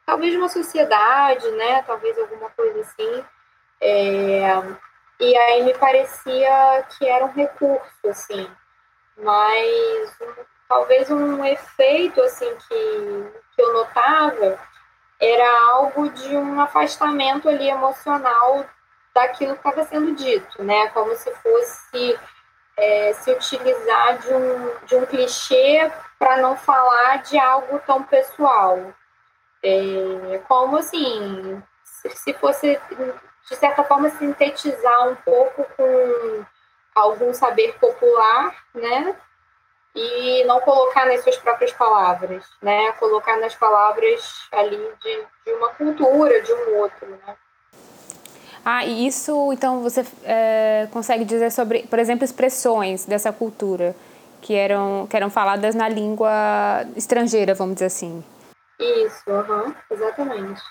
[0.05, 1.83] talvez uma sociedade, né?
[1.83, 3.23] Talvez alguma coisa assim.
[3.81, 4.41] É,
[5.19, 8.49] e aí me parecia que era um recurso, assim,
[9.17, 10.17] mas
[10.67, 14.59] talvez um efeito, assim, que, que eu notava
[15.19, 18.65] era algo de um afastamento ali emocional
[19.13, 20.87] daquilo que estava sendo dito, né?
[20.89, 22.17] Como se fosse
[22.77, 28.93] é, se utilizar de um, de um clichê para não falar de algo tão pessoal.
[29.61, 32.79] É, como assim, se fosse,
[33.49, 36.45] de certa forma, sintetizar um pouco com
[36.95, 39.15] algum saber popular, né?
[39.95, 42.91] e não colocar nas suas próprias palavras, né?
[42.93, 47.35] Colocar nas palavras ali de, de uma cultura, de um outro, né?
[48.63, 53.95] Ah, e isso, então, você é, consegue dizer sobre, por exemplo, expressões dessa cultura
[54.41, 56.31] que eram, que eram faladas na língua
[56.95, 58.23] estrangeira, vamos dizer assim.
[58.79, 60.61] Isso, uhum, exatamente.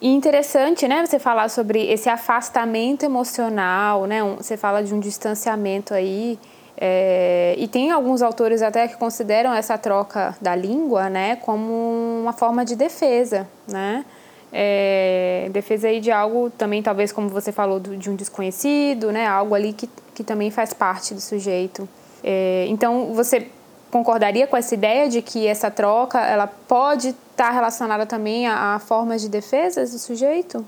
[0.00, 4.22] E interessante, né, você falar sobre esse afastamento emocional, né?
[4.22, 6.38] Um, você fala de um distanciamento aí
[6.76, 12.32] é, e tem alguns autores até que consideram essa troca da língua né, como uma
[12.32, 14.04] forma de defesa, né?
[14.52, 19.26] É, defesa aí de algo também, talvez como você falou, de um desconhecido, né?
[19.26, 21.88] Algo ali que, que também faz parte do sujeito.
[22.22, 23.48] É, então, você
[23.94, 28.80] concordaria com essa ideia de que essa troca ela pode estar relacionada também a, a
[28.80, 30.66] formas de defesa do sujeito?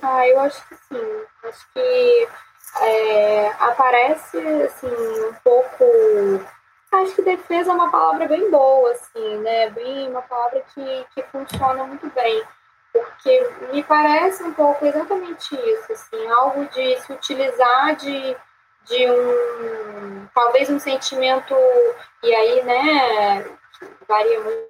[0.00, 1.22] Ah, eu acho que sim.
[1.44, 2.28] Acho que
[2.80, 5.84] é, aparece assim um pouco
[6.92, 11.22] acho que defesa é uma palavra bem boa assim né bem uma palavra que, que
[11.24, 12.42] funciona muito bem
[12.90, 18.36] porque me parece um pouco exatamente isso assim algo de se utilizar de
[18.86, 21.54] de um talvez um sentimento
[22.22, 23.44] e aí né
[24.08, 24.68] varia muito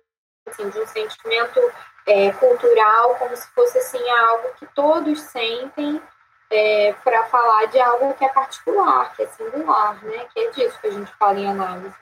[0.48, 1.60] assim, de um sentimento
[2.06, 6.00] é, cultural como se fosse assim algo que todos sentem
[6.52, 10.26] é, para falar de algo que é particular, que é singular, né?
[10.32, 11.94] Que é disso que a gente fala em análise.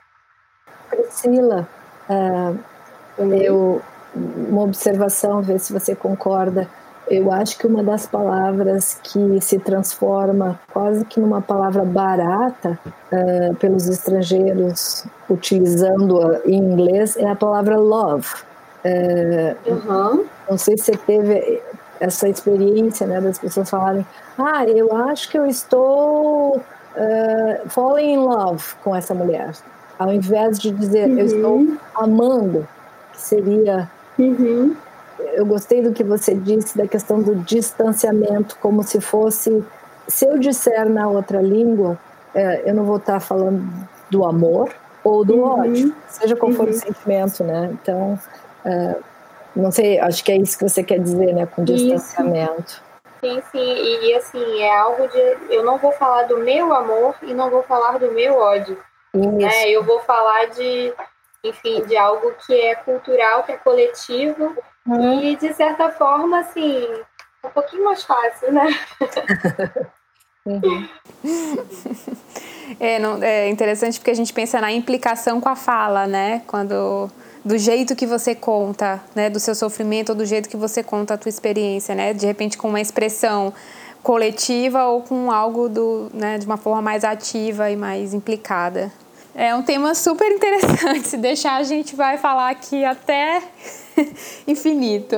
[0.89, 1.67] Priscila,
[2.09, 3.81] uh, eu,
[4.13, 6.67] uma observação, ver se você concorda.
[7.11, 12.79] Eu acho que uma das palavras que se transforma quase que numa palavra barata
[13.11, 18.29] uh, pelos estrangeiros utilizando-a em inglês é a palavra love.
[18.85, 20.25] Uh, uhum.
[20.49, 21.61] Não sei se você teve
[21.99, 24.05] essa experiência né, das pessoas falarem
[24.37, 29.51] ah, eu acho que eu estou uh, falling in love com essa mulher.
[29.99, 31.19] Ao invés de dizer uhum.
[31.19, 32.65] eu estou amando,
[33.11, 33.91] que seria.
[34.17, 34.77] Uhum.
[35.33, 39.63] Eu gostei do que você disse da questão do distanciamento, como se fosse.
[40.07, 41.97] Se eu disser na outra língua,
[42.33, 43.63] é, eu não vou estar falando
[44.09, 44.69] do amor
[45.03, 45.61] ou do uhum.
[45.61, 46.77] ódio, seja qual for o uhum.
[46.77, 47.69] sentimento, né?
[47.71, 48.19] Então,
[48.65, 49.03] uh,
[49.55, 52.63] não sei, acho que é isso que você quer dizer, né, com distanciamento.
[52.63, 52.91] Isso.
[53.21, 55.53] Sim, sim, e, assim, é algo de.
[55.53, 58.77] Eu não vou falar do meu amor e não vou falar do meu ódio.
[59.13, 59.69] Né?
[59.69, 60.91] Eu vou falar de,
[61.43, 65.21] enfim, de algo que é cultural, que é coletivo, uhum.
[65.21, 66.87] e de certa forma, assim,
[67.43, 68.67] um pouquinho mais fácil, né?
[70.45, 70.87] uhum.
[72.79, 76.43] é, não, é interessante porque a gente pensa na implicação com a fala, né?
[76.47, 77.09] Quando
[77.43, 81.15] do jeito que você conta, né, do seu sofrimento ou do jeito que você conta
[81.15, 83.51] a tua experiência, né, de repente com uma expressão
[84.03, 88.91] coletiva ou com algo do, né, de uma forma mais ativa e mais implicada.
[89.33, 91.07] É um tema super interessante.
[91.07, 93.41] Se deixar, a gente vai falar aqui até
[94.45, 95.15] infinito.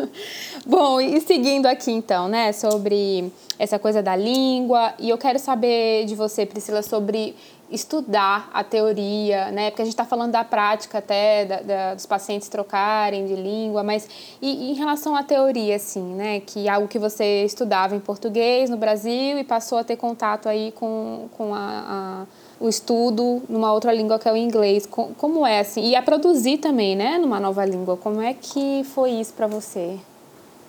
[0.64, 6.06] Bom, e seguindo aqui então, né, sobre essa coisa da língua, e eu quero saber
[6.06, 7.36] de você, Priscila, sobre
[7.70, 9.70] estudar a teoria, né?
[9.70, 13.82] Porque a gente está falando da prática até da, da, dos pacientes trocarem de língua,
[13.82, 14.08] mas
[14.40, 16.40] e, e, em relação à teoria, assim, né?
[16.40, 20.48] Que é algo que você estudava em português no Brasil e passou a ter contato
[20.48, 22.26] aí com, com a, a,
[22.64, 24.86] o estudo numa outra língua que é o inglês.
[24.86, 25.90] Como é assim?
[25.90, 27.18] E a produzir também, né?
[27.18, 27.94] Numa nova língua.
[27.98, 29.98] Como é que foi isso para você?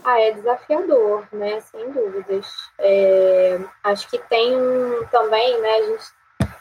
[0.03, 1.61] Ah, é desafiador, né?
[1.61, 2.47] Sem dúvidas.
[2.77, 4.51] É, acho que tem
[5.09, 5.69] também, né?
[5.69, 6.03] A gente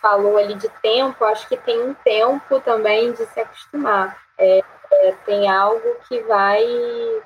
[0.00, 4.16] falou ali de tempo, acho que tem um tempo também de se acostumar.
[4.38, 4.62] É,
[4.92, 6.64] é, tem algo que vai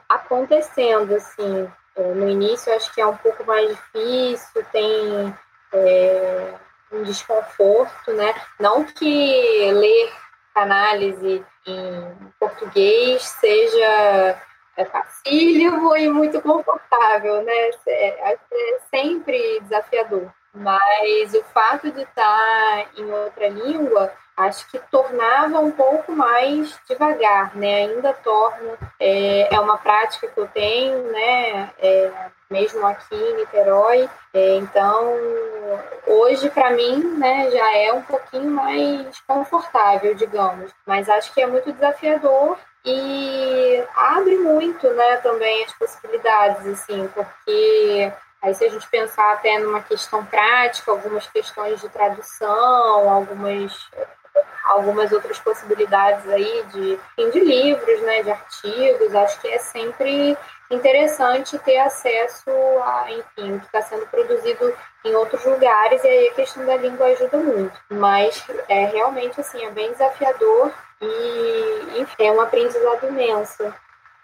[0.09, 1.71] acontecendo, assim.
[1.95, 5.35] É, no início, acho que é um pouco mais difícil, tem
[5.75, 6.55] é,
[6.93, 8.35] um desconforto, né?
[8.59, 10.13] Não que ler
[10.55, 14.43] análise em português seja
[14.77, 17.71] é facílimo e muito confortável, né?
[17.87, 18.39] É, é
[18.91, 20.33] sempre desafiador.
[20.59, 27.55] Mas o fato de estar em outra língua, acho que tornava um pouco mais devagar,
[27.57, 27.87] né?
[27.87, 28.77] Ainda torna.
[28.99, 31.71] É, é uma prática que eu tenho, né?
[31.79, 32.11] É,
[32.51, 34.09] mesmo aqui em Niterói.
[34.33, 35.15] É, então,
[36.07, 40.73] hoje, para mim, né, já é um pouquinho mais confortável, digamos.
[40.87, 48.13] Mas acho que é muito desafiador e abre muito, né, também as possibilidades, assim, porque
[48.41, 53.89] Aí, se a gente pensar até numa questão prática, algumas questões de tradução, algumas,
[54.65, 56.99] algumas outras possibilidades aí de,
[57.31, 60.37] de livros, né, de artigos, acho que é sempre
[60.71, 62.51] interessante ter acesso
[62.85, 64.73] a, enfim, o que está sendo produzido
[65.05, 67.81] em outros lugares, e aí a questão da língua ajuda muito.
[67.89, 73.75] Mas é realmente, assim, é bem desafiador e, enfim, é um aprendizado imenso.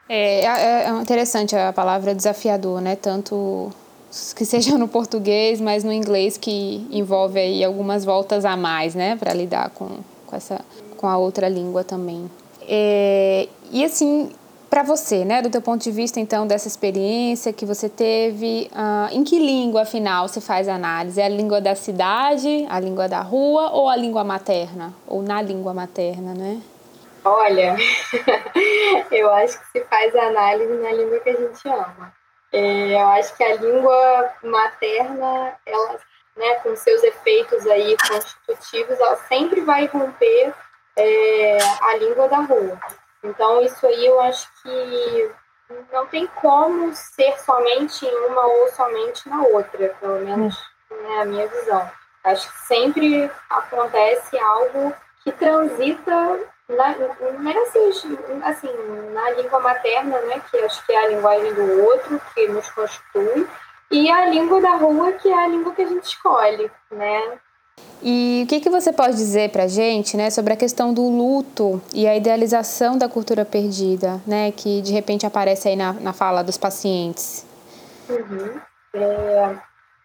[0.09, 2.95] É, é, é interessante a palavra desafiador, né?
[2.95, 3.73] Tanto
[4.35, 9.17] que seja no português, mas no inglês que envolve aí algumas voltas a mais, né,
[9.17, 9.89] para lidar com,
[10.27, 10.61] com essa
[10.97, 12.31] com a outra língua também.
[12.67, 14.31] É, e assim,
[14.71, 19.15] para você, né, do teu ponto de vista então dessa experiência que você teve, uh,
[19.15, 21.21] em que língua afinal você faz análise?
[21.21, 25.43] É a língua da cidade, a língua da rua ou a língua materna ou na
[25.43, 26.61] língua materna, né?
[27.25, 27.77] Olha,
[29.13, 32.24] eu acho que se faz análise na língua que a gente ama.
[32.55, 35.99] É, eu acho que a língua materna, ela,
[36.37, 40.55] né, com seus efeitos aí constitutivos, ela sempre vai romper
[40.95, 42.79] é, a língua da rua.
[43.25, 45.33] Então, isso aí eu acho que
[45.93, 50.57] não tem como ser somente em uma ou somente na outra, pelo menos
[50.89, 51.91] né, a minha visão.
[52.23, 54.95] Acho que sempre acontece algo
[55.25, 56.39] que transita
[56.69, 56.95] na,
[57.41, 58.05] nessas,
[58.43, 58.69] assim,
[59.13, 63.47] na língua materna, né, que acho que é a linguagem do outro, que nos constitui,
[63.91, 67.39] e a língua da rua, que é a língua que a gente escolhe, né.
[68.03, 71.83] E o que, que você pode dizer para gente, né, sobre a questão do luto
[71.93, 76.43] e a idealização da cultura perdida, né, que de repente aparece aí na, na fala
[76.43, 77.47] dos pacientes?
[78.09, 78.61] Uhum.
[78.95, 79.57] É,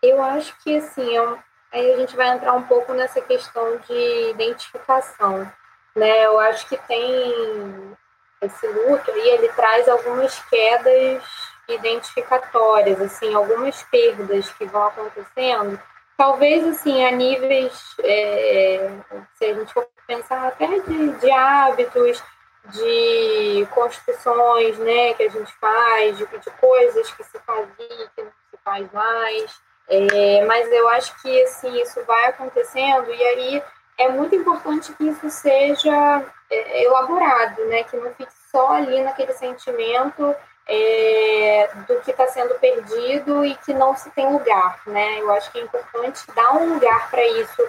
[0.01, 1.37] eu acho que, assim, é um,
[1.71, 5.49] aí a gente vai entrar um pouco nessa questão de identificação,
[5.95, 6.25] né?
[6.25, 7.95] Eu acho que tem
[8.41, 11.23] esse luto e ele traz algumas quedas
[11.67, 15.79] identificatórias, assim, algumas perdas que vão acontecendo.
[16.17, 18.91] Talvez, assim, a níveis, é,
[19.35, 22.21] se a gente for pensar até de, de hábitos,
[22.65, 28.31] de construções, né, que a gente faz, de, de coisas que se fazia, que não
[28.51, 29.61] se faz mais.
[29.87, 33.63] É, mas eu acho que, assim, isso vai acontecendo e aí
[33.99, 37.83] é muito importante que isso seja é, elaborado, né?
[37.83, 40.33] Que não fique só ali naquele sentimento
[40.65, 45.19] é, do que está sendo perdido e que não se tem lugar, né?
[45.19, 47.67] Eu acho que é importante dar um lugar para isso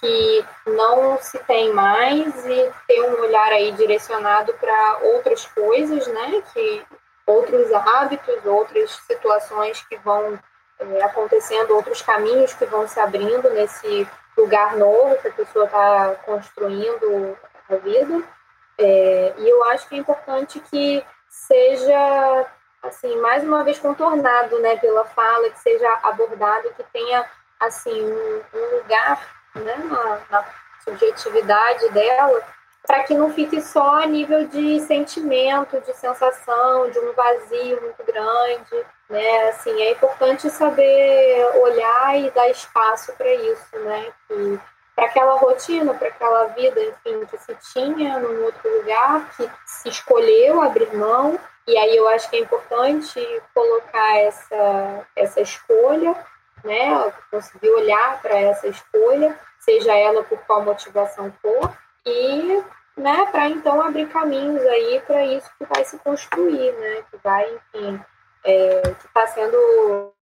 [0.00, 6.42] que não se tem mais e ter um olhar aí direcionado para outras coisas, né?
[6.54, 6.82] Que
[7.26, 10.38] outros hábitos, outras situações que vão
[10.78, 16.14] é, acontecendo, outros caminhos que vão se abrindo nesse lugar novo que a pessoa está
[16.24, 17.36] construindo
[17.68, 18.22] a vida.
[18.78, 22.46] É, e eu acho que é importante que seja,
[22.82, 27.24] assim, mais uma vez contornado, né, pela fala, que seja abordado, que tenha,
[27.60, 29.20] assim, um, um lugar,
[29.54, 30.44] né, na, na
[30.84, 32.42] subjetividade dela,
[32.86, 38.04] para que não fique só a nível de sentimento, de sensação, de um vazio muito
[38.04, 39.48] grande, né?
[39.48, 44.12] Assim, é importante saber olhar e dar espaço para isso, né?
[44.94, 49.88] Para aquela rotina, para aquela vida, enfim, que se tinha num outro lugar, que se
[49.88, 53.20] escolheu abrir mão, e aí eu acho que é importante
[53.52, 56.14] colocar essa, essa escolha,
[56.62, 57.12] né?
[57.32, 61.76] Conseguir olhar para essa escolha, seja ela por qual motivação for,
[62.06, 62.64] e
[62.96, 67.02] né, para então abrir caminhos aí para isso que vai se construir, né?
[67.10, 67.44] Que vai,
[67.74, 68.00] enfim,
[68.44, 70.12] é, que está sendo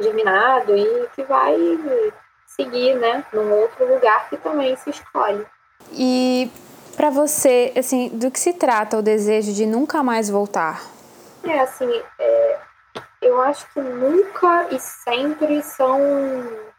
[0.00, 1.56] germinado e que vai
[2.46, 5.46] seguir, né, num outro lugar que também se escolhe.
[5.92, 6.50] E
[6.96, 10.82] para você, assim, do que se trata o desejo de nunca mais voltar?
[11.44, 12.58] É assim, é,
[13.22, 16.00] eu acho que nunca e sempre são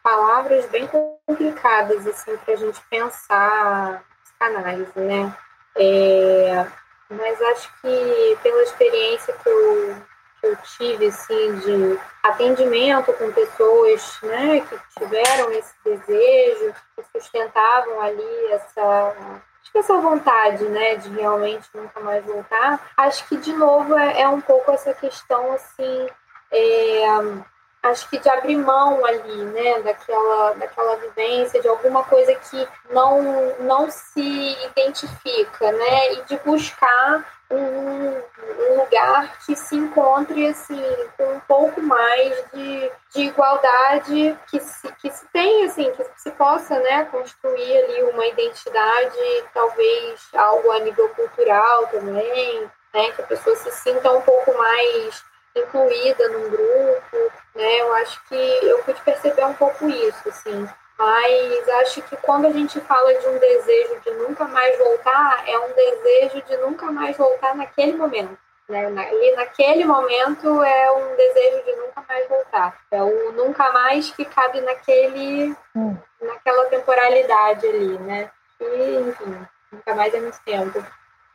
[0.03, 4.03] palavras bem complicadas assim para a gente pensar
[4.39, 5.35] psicanálise, né?
[5.75, 6.65] É,
[7.09, 9.95] mas acho que pela experiência que eu,
[10.39, 18.01] que eu tive assim de atendimento com pessoas, né, que tiveram esse desejo, que sustentavam
[18.01, 19.15] ali essa
[19.61, 24.21] acho que essa vontade, né, de realmente nunca mais voltar, acho que de novo é,
[24.21, 26.07] é um pouco essa questão assim
[26.51, 27.05] é,
[27.83, 33.21] acho que de abrir mão ali, né, daquela, daquela vivência, de alguma coisa que não,
[33.59, 38.21] não se identifica, né, e de buscar um,
[38.69, 40.83] um lugar que se encontre, assim,
[41.17, 46.31] com um pouco mais de, de igualdade, que se, que se tenha, assim, que se
[46.31, 53.25] possa, né, construir ali uma identidade, talvez algo a nível cultural também, né, que a
[53.25, 55.23] pessoa se sinta um pouco mais
[55.55, 57.81] incluída num grupo, né?
[57.81, 60.67] Eu acho que eu pude perceber um pouco isso, assim.
[60.97, 65.57] Mas acho que quando a gente fala de um desejo de nunca mais voltar, é
[65.59, 68.37] um desejo de nunca mais voltar naquele momento.
[68.67, 69.09] Né?
[69.11, 72.77] E naquele momento é um desejo de nunca mais voltar.
[72.91, 75.97] É o nunca mais que cabe naquele, hum.
[76.21, 78.29] naquela temporalidade ali, né?
[78.59, 80.85] E, enfim, nunca mais é muito tempo.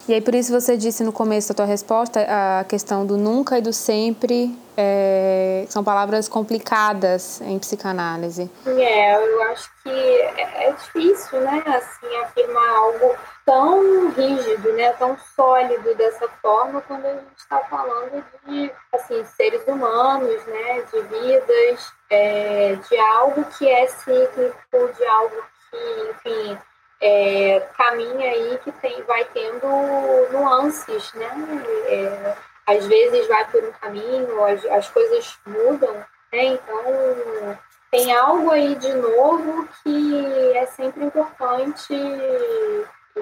[0.06, 3.58] E aí por isso você disse no começo da tua resposta a questão do nunca
[3.58, 8.50] e do sempre é, são palavras complicadas em psicanálise.
[8.66, 13.16] É, eu acho que é, é difícil, né, assim, afirmar algo
[13.46, 19.62] tão rígido, né, tão sólido dessa forma quando a gente está falando de, assim, seres
[19.66, 25.36] humanos, né, de vidas, é, de algo que é cíclico, de algo
[25.70, 26.58] que, enfim,
[27.00, 29.66] é, aí que tem, vai tendo
[30.32, 31.30] nuances, né?
[31.86, 32.34] É,
[32.66, 35.94] às vezes vai por um caminho, as, as coisas mudam,
[36.32, 36.44] né?
[36.44, 37.58] Então
[37.90, 41.92] tem algo aí de novo que é sempre importante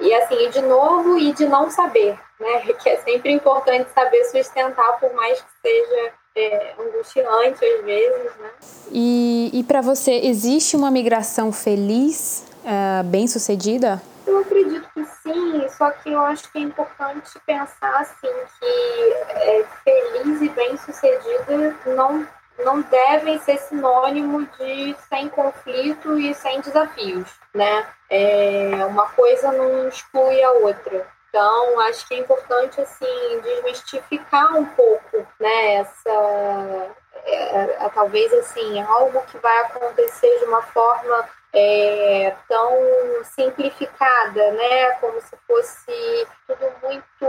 [0.01, 2.61] e assim, de novo e de não saber, né?
[2.81, 8.49] Que é sempre importante saber sustentar, por mais que seja é, angustiante às vezes, né?
[8.91, 14.01] E, e para você, existe uma migração feliz uh, bem sucedida?
[14.25, 19.65] Eu acredito que sim, só que eu acho que é importante pensar assim que é,
[19.83, 22.27] feliz e bem sucedida não
[22.63, 27.85] não devem ser sinônimo de sem conflito e sem desafios, né?
[28.09, 31.05] É, uma coisa não exclui a outra.
[31.29, 35.73] Então, acho que é importante assim desmistificar um pouco, né?
[35.75, 36.93] Essa
[37.25, 44.91] é, é, talvez assim algo que vai acontecer de uma forma é, tão simplificada, né?
[44.99, 47.27] Como se fosse tudo muito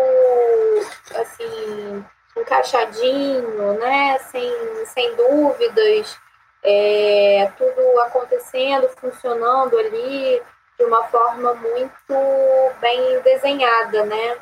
[1.14, 2.04] assim
[2.36, 4.18] encaixadinho, né?
[4.30, 6.18] Sem, sem dúvidas,
[6.62, 10.42] é, tudo acontecendo, funcionando ali
[10.78, 14.38] de uma forma muito bem desenhada, né?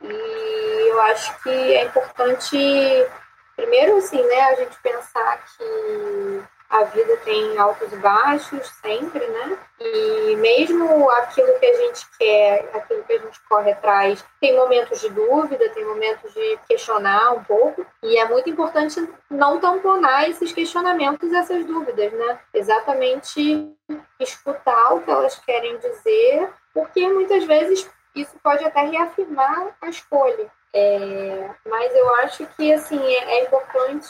[0.00, 3.06] E eu acho que é importante,
[3.56, 6.42] primeiro, assim, né, a gente pensar que
[6.76, 9.58] a vida tem altos e baixos sempre, né?
[9.80, 15.00] E mesmo aquilo que a gente quer, aquilo que a gente corre atrás, tem momentos
[15.00, 20.52] de dúvida, tem momentos de questionar um pouco, e é muito importante não tamponar esses
[20.52, 22.38] questionamentos, essas dúvidas, né?
[22.52, 23.70] Exatamente
[24.20, 30.50] escutar o que elas querem dizer, porque muitas vezes isso pode até reafirmar a escolha.
[30.78, 34.06] É, mas eu acho que assim é, é, importante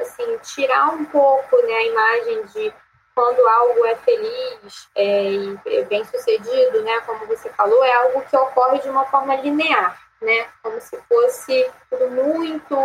[0.00, 2.72] assim tirar um pouco né, a imagem de
[3.14, 5.30] quando algo é feliz é,
[5.64, 10.05] e bem sucedido, né, como você falou, é algo que ocorre de uma forma linear
[10.20, 10.46] né?
[10.62, 12.76] Como se fosse tudo muito,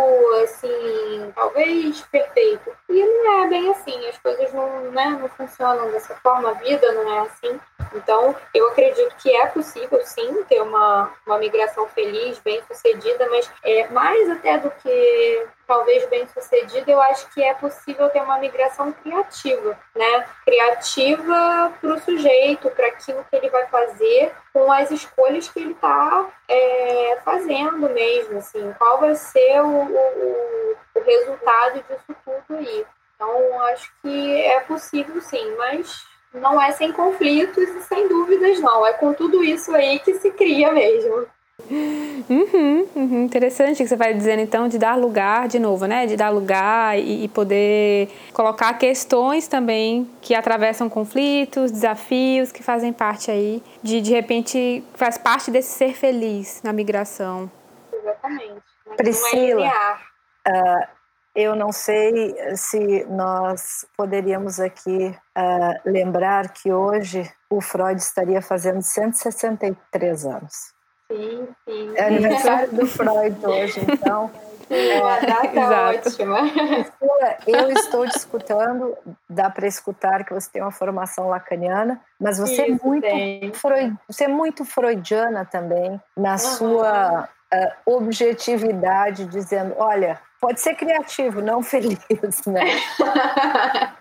[0.44, 2.70] assim, talvez perfeito.
[2.88, 6.92] E não é bem assim, as coisas não, né, não funcionam dessa forma, a vida
[6.92, 7.60] não é assim.
[7.94, 13.50] Então, eu acredito que é possível, sim, ter uma, uma migração feliz, bem sucedida, mas
[13.62, 18.36] é mais até do que talvez bem sucedida, eu acho que é possível ter uma
[18.36, 20.26] migração criativa, né?
[20.44, 25.72] Criativa para o sujeito, para aquilo que ele vai fazer, com as escolhas que ele
[25.72, 32.84] está é, fazendo mesmo, assim, qual vai ser o, o, o resultado disso tudo aí.
[33.14, 36.04] Então, acho que é possível sim, mas
[36.34, 38.86] não é sem conflitos e sem dúvidas, não.
[38.86, 41.26] É com tudo isso aí que se cria mesmo.
[41.70, 46.06] Uhum, uhum, interessante que você vai dizendo então de dar lugar de novo, né?
[46.06, 52.92] De dar lugar e, e, poder colocar questões também que atravessam conflitos, desafios que fazem
[52.92, 57.50] parte aí de de repente faz parte desse ser feliz na migração.
[57.92, 58.62] Exatamente.
[58.96, 59.70] Priscila,
[60.48, 60.86] uh,
[61.34, 68.82] Eu não sei se nós poderíamos aqui uh, lembrar que hoje o Freud estaria fazendo
[68.82, 70.81] 163 anos.
[71.12, 71.92] Sim, sim.
[71.94, 74.30] É aniversário do Freud hoje, então.
[74.70, 76.08] É, a data Exato.
[76.08, 76.38] ótima.
[77.46, 78.96] Eu estou te escutando,
[79.28, 83.06] dá para escutar que você tem uma formação lacaniana, mas você, é Isso, é muito
[83.58, 86.38] Freud, você é muito freudiana também, na uhum.
[86.38, 92.00] sua uh, objetividade, dizendo: olha, pode ser criativo, não feliz,
[92.46, 92.64] né?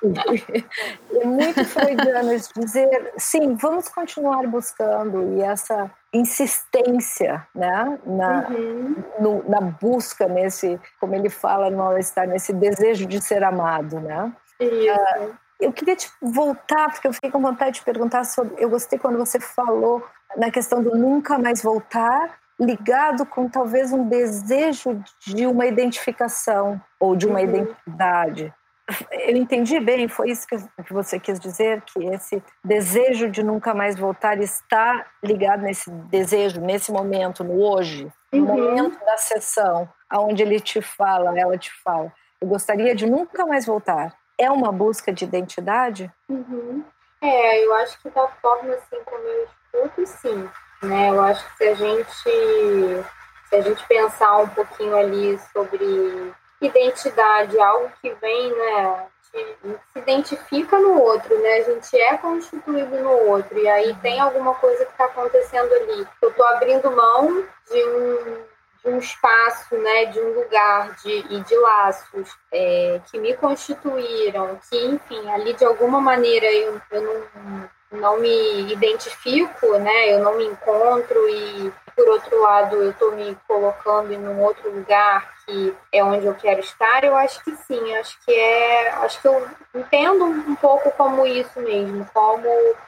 [1.22, 8.96] é muito freudiano dizer, sim, vamos continuar buscando e essa insistência, né, na, uhum.
[9.20, 14.00] no, na busca nesse, como ele fala no All Star, nesse desejo de ser amado,
[14.00, 14.32] né?
[14.60, 14.94] Isso.
[14.94, 18.56] Uh, eu queria te voltar, porque eu fiquei com vontade de perguntar sobre.
[18.58, 20.04] Eu gostei quando você falou
[20.36, 27.16] na questão do nunca mais voltar ligado com talvez um desejo de uma identificação ou
[27.16, 27.46] de uma uhum.
[27.46, 28.54] identidade.
[29.12, 33.98] Eu entendi bem, foi isso que você quis dizer, que esse desejo de nunca mais
[33.98, 38.46] voltar está ligado nesse desejo, nesse momento, no hoje, no uhum.
[38.46, 42.12] momento da sessão, aonde ele te fala, ela te fala,
[42.42, 44.14] eu gostaria de nunca mais voltar.
[44.38, 46.12] É uma busca de identidade?
[46.28, 46.84] Uhum.
[47.22, 50.50] É, eu acho que da forma assim como eu escuto, sim.
[50.82, 51.12] Né?
[51.12, 53.06] Eu acho que se a gente
[53.52, 56.34] se a gente pensar um pouquinho ali sobre
[56.66, 61.58] identidade, algo que vem, né, se identifica no outro, né?
[61.58, 66.08] A gente é constituído no outro e aí tem alguma coisa que está acontecendo ali.
[66.22, 68.44] Eu estou abrindo mão de um,
[68.84, 74.60] de um espaço, né, de um lugar de, e de laços é, que me constituíram,
[74.70, 80.14] que, enfim, ali de alguma maneira eu, eu não não me identifico, né?
[80.14, 84.72] Eu não me encontro e por outro lado eu estou me colocando em um outro
[84.72, 87.04] lugar que é onde eu quero estar.
[87.04, 89.46] Eu acho que sim, acho que é, acho que eu
[89.76, 92.48] entendo um pouco como isso mesmo, como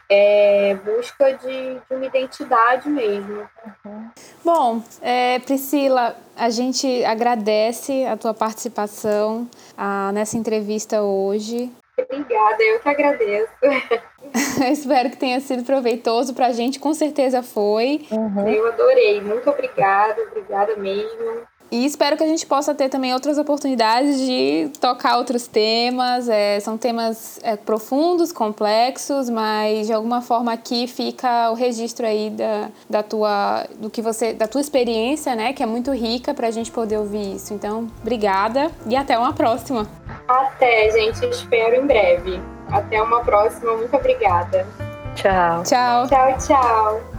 [0.10, 3.48] é, busca de, de, uma identidade mesmo.
[3.86, 4.10] Uhum.
[4.44, 11.72] Bom, é, Priscila, a gente agradece a tua participação ah, nessa entrevista hoje.
[11.96, 13.54] Obrigada, eu que agradeço.
[14.72, 18.08] Espero que tenha sido proveitoso para a gente, com certeza foi.
[18.12, 18.48] Uhum.
[18.48, 21.44] Eu adorei, muito obrigada, obrigada mesmo.
[21.74, 26.30] E espero que a gente possa ter também outras oportunidades de tocar outros temas.
[26.30, 32.30] É, são temas é, profundos, complexos, mas de alguma forma aqui fica o registro aí
[32.30, 36.48] da, da tua do que você da tua experiência, né, que é muito rica para
[36.48, 37.56] a gente poder ouvir isso.
[37.56, 39.88] Então, obrigada e até uma próxima.
[40.28, 41.26] Até, gente.
[41.26, 42.40] Espero em breve.
[42.72, 43.76] Até uma próxima.
[43.76, 44.68] Muito obrigada.
[45.16, 45.64] Tchau.
[45.64, 46.08] Tchau.
[46.08, 47.13] Tchau, tchau.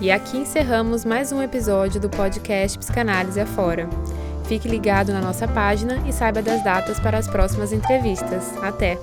[0.00, 3.88] E aqui encerramos mais um episódio do podcast Psicanálise Afora.
[4.44, 8.56] Fique ligado na nossa página e saiba das datas para as próximas entrevistas.
[8.62, 8.96] Até!